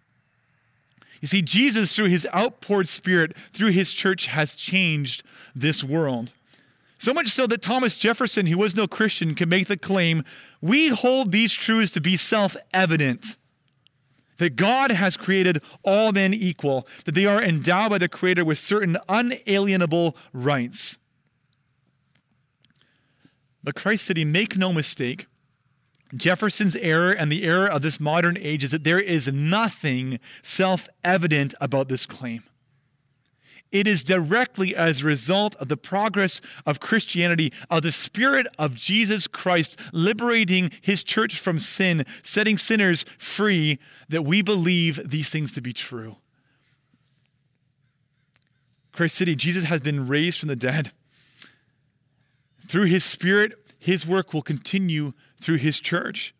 You 1.21 1.27
see, 1.27 1.41
Jesus, 1.41 1.95
through 1.95 2.09
his 2.09 2.27
outpoured 2.33 2.87
spirit, 2.87 3.35
through 3.53 3.71
his 3.71 3.93
church, 3.93 4.27
has 4.27 4.55
changed 4.55 5.23
this 5.55 5.83
world. 5.83 6.33
So 6.99 7.13
much 7.13 7.27
so 7.27 7.45
that 7.47 7.61
Thomas 7.61 7.97
Jefferson, 7.97 8.45
who 8.47 8.57
was 8.57 8.75
no 8.75 8.87
Christian, 8.87 9.35
can 9.35 9.49
make 9.49 9.67
the 9.67 9.77
claim 9.77 10.23
we 10.61 10.89
hold 10.89 11.31
these 11.31 11.53
truths 11.53 11.91
to 11.91 12.01
be 12.01 12.17
self 12.17 12.55
evident 12.73 13.37
that 14.37 14.55
God 14.55 14.91
has 14.91 15.17
created 15.17 15.61
all 15.83 16.11
men 16.11 16.33
equal, 16.33 16.87
that 17.05 17.15
they 17.15 17.25
are 17.25 17.41
endowed 17.41 17.91
by 17.91 17.97
the 17.97 18.09
Creator 18.09 18.43
with 18.43 18.59
certain 18.59 18.97
unalienable 19.07 20.15
rights. 20.33 20.97
But 23.63 23.75
Christ 23.75 24.05
City, 24.05 24.25
make 24.25 24.57
no 24.57 24.73
mistake, 24.73 25.27
Jefferson's 26.15 26.75
error 26.75 27.11
and 27.11 27.31
the 27.31 27.43
error 27.43 27.67
of 27.67 27.81
this 27.81 27.99
modern 27.99 28.37
age 28.39 28.63
is 28.63 28.71
that 28.71 28.83
there 28.83 28.99
is 28.99 29.31
nothing 29.31 30.19
self 30.43 30.87
evident 31.03 31.53
about 31.59 31.89
this 31.89 32.05
claim. 32.05 32.43
It 33.71 33.87
is 33.87 34.03
directly 34.03 34.75
as 34.75 35.01
a 35.01 35.05
result 35.05 35.55
of 35.57 35.67
the 35.67 35.75
progress 35.75 36.39
of 36.65 36.79
Christianity, 36.79 37.51
of 37.69 37.81
the 37.81 37.91
Spirit 37.91 38.47
of 38.57 38.75
Jesus 38.75 39.27
Christ 39.27 39.79
liberating 39.91 40.71
his 40.81 41.03
church 41.03 41.39
from 41.39 41.59
sin, 41.59 42.05
setting 42.23 42.57
sinners 42.57 43.03
free, 43.17 43.79
that 44.07 44.21
we 44.21 44.41
believe 44.41 45.09
these 45.09 45.29
things 45.29 45.51
to 45.53 45.61
be 45.61 45.73
true. 45.73 46.15
Christ 48.93 49.15
City, 49.15 49.35
Jesus 49.35 49.65
has 49.65 49.81
been 49.81 50.07
raised 50.07 50.39
from 50.39 50.47
the 50.47 50.55
dead. 50.55 50.91
Through 52.67 52.85
his 52.85 53.03
Spirit, 53.03 53.53
his 53.79 54.07
work 54.07 54.33
will 54.33 54.41
continue 54.41 55.13
through 55.39 55.57
his 55.57 55.79
church 55.79 56.33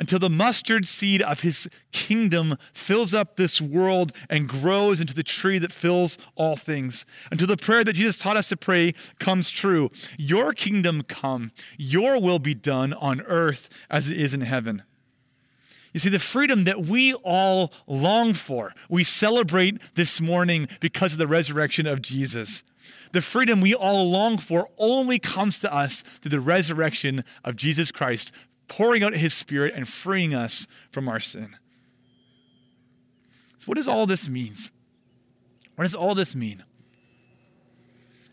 until 0.00 0.18
the 0.18 0.30
mustard 0.30 0.88
seed 0.88 1.20
of 1.20 1.42
his 1.42 1.68
kingdom 1.92 2.56
fills 2.72 3.12
up 3.12 3.36
this 3.36 3.60
world 3.60 4.12
and 4.30 4.48
grows 4.48 4.98
into 4.98 5.14
the 5.14 5.22
tree 5.22 5.58
that 5.58 5.70
fills 5.70 6.16
all 6.34 6.56
things. 6.56 7.04
Until 7.30 7.46
the 7.46 7.58
prayer 7.58 7.84
that 7.84 7.92
Jesus 7.92 8.18
taught 8.18 8.38
us 8.38 8.48
to 8.48 8.56
pray 8.56 8.94
comes 9.18 9.50
true. 9.50 9.90
Your 10.16 10.54
kingdom 10.54 11.02
come, 11.02 11.52
your 11.76 12.18
will 12.18 12.38
be 12.38 12.54
done 12.54 12.94
on 12.94 13.20
earth 13.22 13.68
as 13.90 14.10
it 14.10 14.18
is 14.18 14.32
in 14.32 14.40
heaven. 14.40 14.82
You 15.92 16.00
see, 16.00 16.08
the 16.08 16.18
freedom 16.18 16.64
that 16.64 16.82
we 16.82 17.14
all 17.14 17.72
long 17.86 18.32
for, 18.32 18.74
we 18.88 19.02
celebrate 19.02 19.80
this 19.94 20.20
morning 20.20 20.68
because 20.78 21.12
of 21.12 21.18
the 21.18 21.26
resurrection 21.26 21.86
of 21.86 22.00
Jesus. 22.00 22.62
The 23.12 23.20
freedom 23.20 23.60
we 23.60 23.74
all 23.74 24.08
long 24.08 24.38
for 24.38 24.68
only 24.78 25.18
comes 25.18 25.58
to 25.60 25.74
us 25.74 26.02
through 26.02 26.30
the 26.30 26.40
resurrection 26.40 27.24
of 27.44 27.56
Jesus 27.56 27.90
Christ, 27.90 28.32
pouring 28.68 29.02
out 29.02 29.14
his 29.14 29.34
spirit 29.34 29.74
and 29.74 29.88
freeing 29.88 30.32
us 30.32 30.68
from 30.92 31.08
our 31.08 31.18
sin. 31.18 31.56
So, 33.58 33.66
what 33.66 33.76
does 33.76 33.88
all 33.88 34.06
this 34.06 34.28
mean? 34.28 34.54
What 35.74 35.84
does 35.84 35.94
all 35.94 36.14
this 36.14 36.36
mean? 36.36 36.64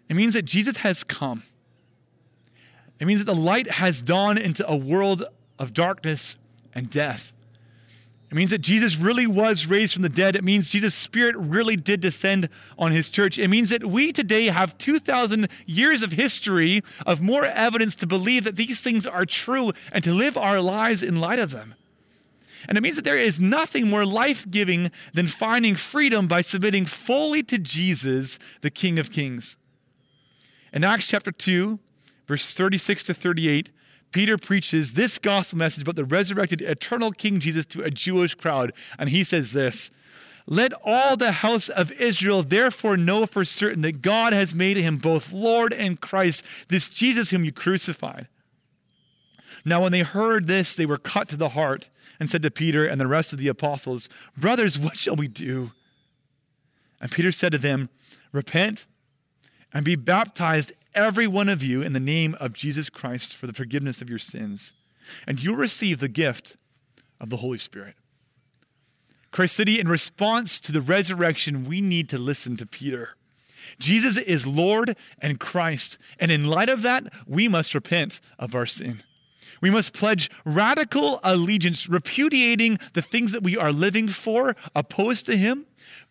It 0.10 0.15
means 0.15 0.36
that 0.36 0.46
Jesus 0.46 0.78
has 0.78 1.04
come. 1.04 1.43
It 3.00 3.06
means 3.06 3.24
that 3.24 3.32
the 3.32 3.39
light 3.39 3.67
has 3.67 4.02
dawned 4.02 4.39
into 4.39 4.67
a 4.67 4.76
world 4.76 5.24
of 5.60 5.74
darkness 5.74 6.38
and 6.74 6.89
death. 6.89 7.34
It 8.30 8.36
means 8.36 8.50
that 8.50 8.60
Jesus 8.60 8.98
really 8.98 9.26
was 9.26 9.68
raised 9.68 9.94
from 9.94 10.02
the 10.02 10.10
dead. 10.10 10.36
It 10.36 10.44
means 10.44 10.68
Jesus' 10.68 10.94
spirit 10.94 11.36
really 11.38 11.78
did 11.78 12.02
descend 12.02 12.50
on 12.78 12.92
his 12.92 13.10
church. 13.10 13.40
It 13.40 13.48
means 13.48 13.70
that 13.70 13.86
we 13.86 14.12
today 14.12 14.48
have 14.48 14.78
2,000 14.78 15.48
years 15.66 16.02
of 16.02 16.12
history 16.12 16.82
of 17.06 17.22
more 17.22 17.46
evidence 17.46 17.96
to 17.96 18.08
believe 18.08 18.44
that 18.44 18.58
these 18.58 18.82
things 18.82 19.08
are 19.08 19.26
true 19.26 19.72
and 19.94 20.04
to 20.04 20.12
live 20.12 20.36
our 20.36 20.60
lives 20.60 21.04
in 21.04 21.22
light 21.22 21.40
of 21.40 21.52
them. 21.52 21.76
And 22.68 22.78
it 22.78 22.82
means 22.82 22.98
that 22.98 23.06
there 23.06 23.18
is 23.18 23.40
nothing 23.40 23.90
more 23.90 24.06
life 24.06 24.46
giving 24.50 24.92
than 25.13 25.28
finding 25.28 25.76
freedom 25.76 26.28
by 26.28 26.42
submitting 26.42 26.86
fully 26.86 27.44
to 27.44 27.58
Jesus, 27.58 28.40
the 28.60 28.70
King 28.70 29.00
of 29.00 29.10
Kings. 29.10 29.56
In 30.74 30.84
Acts 30.84 31.08
chapter 31.08 31.32
2, 31.32 31.80
verse 32.28 32.54
36 32.54 33.04
to 33.04 33.13
38, 33.13 33.72
Peter 34.12 34.38
preaches 34.38 34.93
this 34.93 35.20
gospel 35.20 35.60
message 35.60 35.84
about 35.84 35.96
the 35.96 36.06
resurrected 36.06 36.62
eternal 36.62 37.12
King 37.12 37.39
Jesus 37.39 37.65
to 37.67 37.84
a 37.84 37.91
Jewish 37.91 38.36
crowd. 38.36 38.72
And 38.98 39.10
he 39.10 39.24
says 39.24 39.52
this 39.52 39.91
Let 40.46 40.74
all 40.84 41.17
the 41.17 41.34
house 41.34 41.70
of 41.70 41.91
Israel 41.93 42.43
therefore 42.43 42.98
know 42.98 43.26
for 43.26 43.43
certain 43.43 43.82
that 43.82 44.02
God 44.02 44.34
has 44.34 44.56
made 44.56 44.78
him 44.78 44.98
both 44.98 45.34
Lord 45.34 45.74
and 45.74 46.00
Christ, 46.00 46.43
this 46.70 46.89
Jesus 46.89 47.32
whom 47.32 47.43
you 47.43 47.52
crucified. 47.52 48.28
Now, 49.65 49.82
when 49.82 49.91
they 49.91 50.02
heard 50.02 50.48
this, 50.48 50.76
they 50.76 50.86
were 50.86 50.98
cut 50.98 51.28
to 51.30 51.38
the 51.38 51.50
heart 51.50 51.89
and 52.20 52.30
said 52.30 52.41
to 52.43 52.52
Peter 52.52 52.86
and 52.86 53.02
the 53.02 53.08
rest 53.08 53.34
of 53.34 53.39
the 53.39 53.50
apostles, 53.50 54.08
Brothers, 54.38 54.80
what 54.80 54.96
shall 54.96 55.15
we 55.15 55.28
do? 55.28 55.72
And 57.02 57.12
Peter 57.12 57.32
said 57.32 57.52
to 57.52 57.58
them, 57.58 57.89
Repent 58.32 58.86
and 59.74 59.84
be 59.84 59.96
baptized, 59.96 60.72
every 60.93 61.28
one 61.28 61.50
of 61.50 61.63
you, 61.63 61.82
in 61.82 61.93
the 61.93 62.00
name 62.00 62.36
of 62.39 62.54
Jesus 62.54 62.89
Christ 62.89 63.36
for 63.36 63.47
the 63.47 63.54
forgiveness 63.54 64.02
of 64.02 64.10
your 64.10 64.19
sins, 64.19 64.73
and 65.26 65.41
you'll 65.41 65.56
receive 65.56 66.00
the 66.00 66.08
gift 66.08 66.58
of 67.19 67.30
the 67.30 67.38
Holy 67.38 67.58
Spirit. 67.58 67.95
Christ 69.32 69.56
City, 69.56 69.80
in 69.80 69.88
response 69.88 70.60
to 70.62 70.71
the 70.71 70.82
resurrection, 70.82 71.65
we 71.65 71.82
need 71.82 72.10
to 72.10 72.17
listen 72.17 72.58
to 72.58 72.65
Peter. 72.65 73.12
Jesus 73.80 74.17
is 74.17 74.47
Lord 74.47 74.95
and 75.19 75.39
Christ, 75.39 75.97
and 76.19 76.32
in 76.32 76.47
light 76.47 76.69
of 76.69 76.82
that, 76.84 77.12
we 77.28 77.47
must 77.47 77.76
repent 77.76 78.21
of 78.39 78.56
our 78.56 78.65
sin. 78.65 79.02
We 79.62 79.69
must 79.69 79.93
pledge 79.93 80.30
radical 80.45 81.19
allegiance, 81.23 81.89
repudiating 81.89 82.80
the 82.93 83.02
things 83.02 83.32
that 83.32 83.43
we 83.43 83.58
are 83.58 83.71
living 83.71 84.08
for, 84.08 84.56
opposed 84.76 85.26
to 85.26 85.38
Him, 85.38 85.65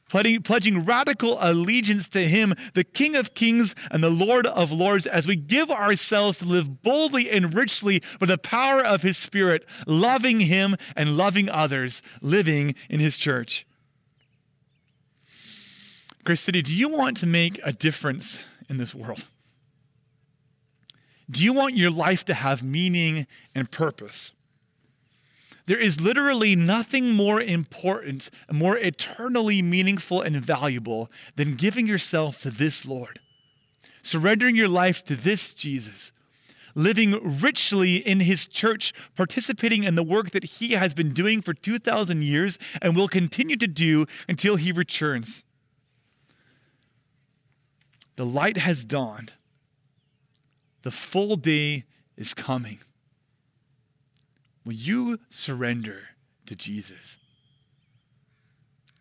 pledging, 0.09 0.85
radical 0.85 1.39
allegiance 1.41 2.09
to 2.09 2.27
Him, 2.27 2.55
the 2.75 2.85
King 2.85 3.17
of 3.17 3.35
Kings 3.35 3.75
and 3.91 4.03
the 4.03 4.11
Lord 4.11 4.47
of 4.47 4.73
Lords, 4.73 5.07
as 5.07 5.27
we 5.27 5.37
give 5.37 5.71
ourselves 5.71 6.39
to 6.39 6.45
live 6.45 6.83
boldly 6.83 7.31
and 7.31 7.55
richly 7.55 8.03
by 8.19 8.27
the 8.27 8.39
power 8.39 8.85
of 8.85 9.03
His 9.03 9.17
Spirit, 9.17 9.65
loving 9.87 10.41
Him 10.41 10.77
and 10.95 11.17
loving 11.17 11.49
others, 11.49 12.03
living 12.21 12.75
in 12.89 13.01
His 13.01 13.17
church. 13.17 13.67
Grace 16.25 16.41
City, 16.41 16.63
do 16.63 16.75
you 16.75 16.89
want 16.89 17.17
to 17.19 17.27
make 17.27 17.61
a 17.63 17.73
difference 17.73 18.41
in 18.69 18.79
this 18.79 18.95
world? 18.95 19.25
Do 21.31 21.45
you 21.45 21.53
want 21.53 21.77
your 21.77 21.91
life 21.91 22.25
to 22.27 22.35
have 22.35 22.63
meaning 22.63 23.27
and 23.55 23.71
purpose? 23.71 24.33
There 25.67 25.79
is 25.79 26.01
literally 26.01 26.55
nothing 26.55 27.11
more 27.11 27.43
important, 27.43 28.31
more 28.51 28.79
eternally 28.79 29.63
meaningful 29.63 30.23
and 30.23 30.37
valuable 30.37 31.11
than 31.35 31.57
giving 31.57 31.89
yourself 31.89 32.41
to 32.43 32.51
this 32.51 32.87
Lord, 32.87 33.19
surrendering 34.01 34.55
your 34.55 34.69
life 34.69 35.05
to 35.07 35.17
this 35.17 35.53
Jesus, 35.55 36.13
living 36.77 37.41
richly 37.41 37.97
in 37.97 38.21
his 38.21 38.47
church, 38.47 38.93
participating 39.17 39.83
in 39.83 39.97
the 39.97 40.05
work 40.05 40.31
that 40.31 40.45
he 40.45 40.73
has 40.73 40.95
been 40.95 41.13
doing 41.13 41.43
for 41.43 41.53
2,000 41.53 42.23
years 42.23 42.59
and 42.81 42.95
will 42.95 43.09
continue 43.09 43.57
to 43.57 43.67
do 43.67 44.07
until 44.29 44.55
he 44.55 44.71
returns. 44.71 45.43
The 48.15 48.27
light 48.27 48.57
has 48.57 48.85
dawned, 48.85 49.35
the 50.83 50.93
full 50.93 51.35
day 51.35 51.85
is 52.17 52.35
coming. 52.35 52.79
Will 54.67 54.73
you 54.73 55.21
surrender 55.31 56.09
to 56.47 56.57
Jesus? 56.57 57.19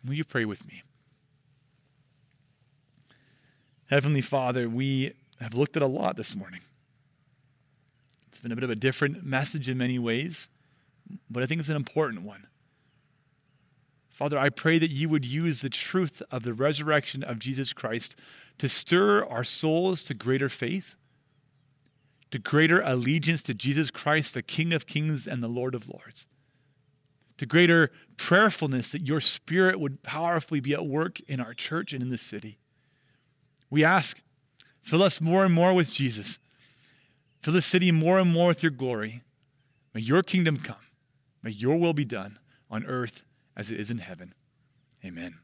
Will 0.06 0.14
you 0.14 0.24
pray 0.24 0.44
with 0.44 0.64
me? 0.68 0.84
Heavenly 3.90 4.20
Father, 4.20 4.68
we 4.68 5.12
have 5.40 5.54
looked 5.54 5.76
at 5.76 5.82
a 5.82 5.88
lot 5.88 6.16
this 6.16 6.36
morning. 6.36 6.60
It's 8.28 8.38
been 8.38 8.52
a 8.52 8.54
bit 8.54 8.62
of 8.62 8.70
a 8.70 8.76
different 8.76 9.24
message 9.24 9.68
in 9.68 9.76
many 9.76 9.98
ways, 9.98 10.46
but 11.28 11.42
I 11.42 11.46
think 11.46 11.58
it's 11.58 11.68
an 11.68 11.76
important 11.76 12.22
one. 12.22 12.46
Father, 14.08 14.38
I 14.38 14.50
pray 14.50 14.78
that 14.78 14.90
you 14.90 15.08
would 15.08 15.24
use 15.24 15.62
the 15.62 15.68
truth 15.68 16.22
of 16.30 16.44
the 16.44 16.54
resurrection 16.54 17.24
of 17.24 17.40
Jesus 17.40 17.72
Christ 17.72 18.16
to 18.58 18.68
stir 18.68 19.24
our 19.24 19.44
souls 19.44 20.04
to 20.04 20.14
greater 20.14 20.48
faith 20.48 20.94
to 22.30 22.38
greater 22.38 22.80
allegiance 22.80 23.42
to 23.44 23.54
Jesus 23.54 23.90
Christ, 23.90 24.34
the 24.34 24.42
King 24.42 24.72
of 24.72 24.86
Kings 24.86 25.26
and 25.26 25.42
the 25.42 25.48
Lord 25.48 25.74
of 25.74 25.88
Lords. 25.88 26.26
to 27.38 27.46
greater 27.46 27.90
prayerfulness, 28.16 28.92
that 28.92 29.06
your 29.06 29.20
spirit 29.20 29.78
would 29.78 30.02
powerfully 30.02 30.60
be 30.60 30.72
at 30.72 30.86
work 30.86 31.20
in 31.28 31.40
our 31.40 31.54
church 31.54 31.92
and 31.92 32.02
in 32.02 32.08
the 32.08 32.18
city. 32.18 32.58
We 33.70 33.84
ask, 33.84 34.22
fill 34.80 35.02
us 35.02 35.20
more 35.20 35.44
and 35.44 35.54
more 35.54 35.74
with 35.74 35.92
Jesus. 35.92 36.38
Fill 37.42 37.54
the 37.54 37.62
city 37.62 37.92
more 37.92 38.18
and 38.18 38.32
more 38.32 38.48
with 38.48 38.62
your 38.62 38.72
glory. 38.72 39.22
May 39.92 40.00
your 40.00 40.22
kingdom 40.22 40.56
come. 40.56 40.76
May 41.42 41.50
your 41.50 41.76
will 41.76 41.94
be 41.94 42.04
done 42.04 42.38
on 42.70 42.84
earth 42.86 43.24
as 43.56 43.70
it 43.70 43.78
is 43.78 43.90
in 43.90 43.98
heaven. 43.98 44.34
Amen. 45.04 45.38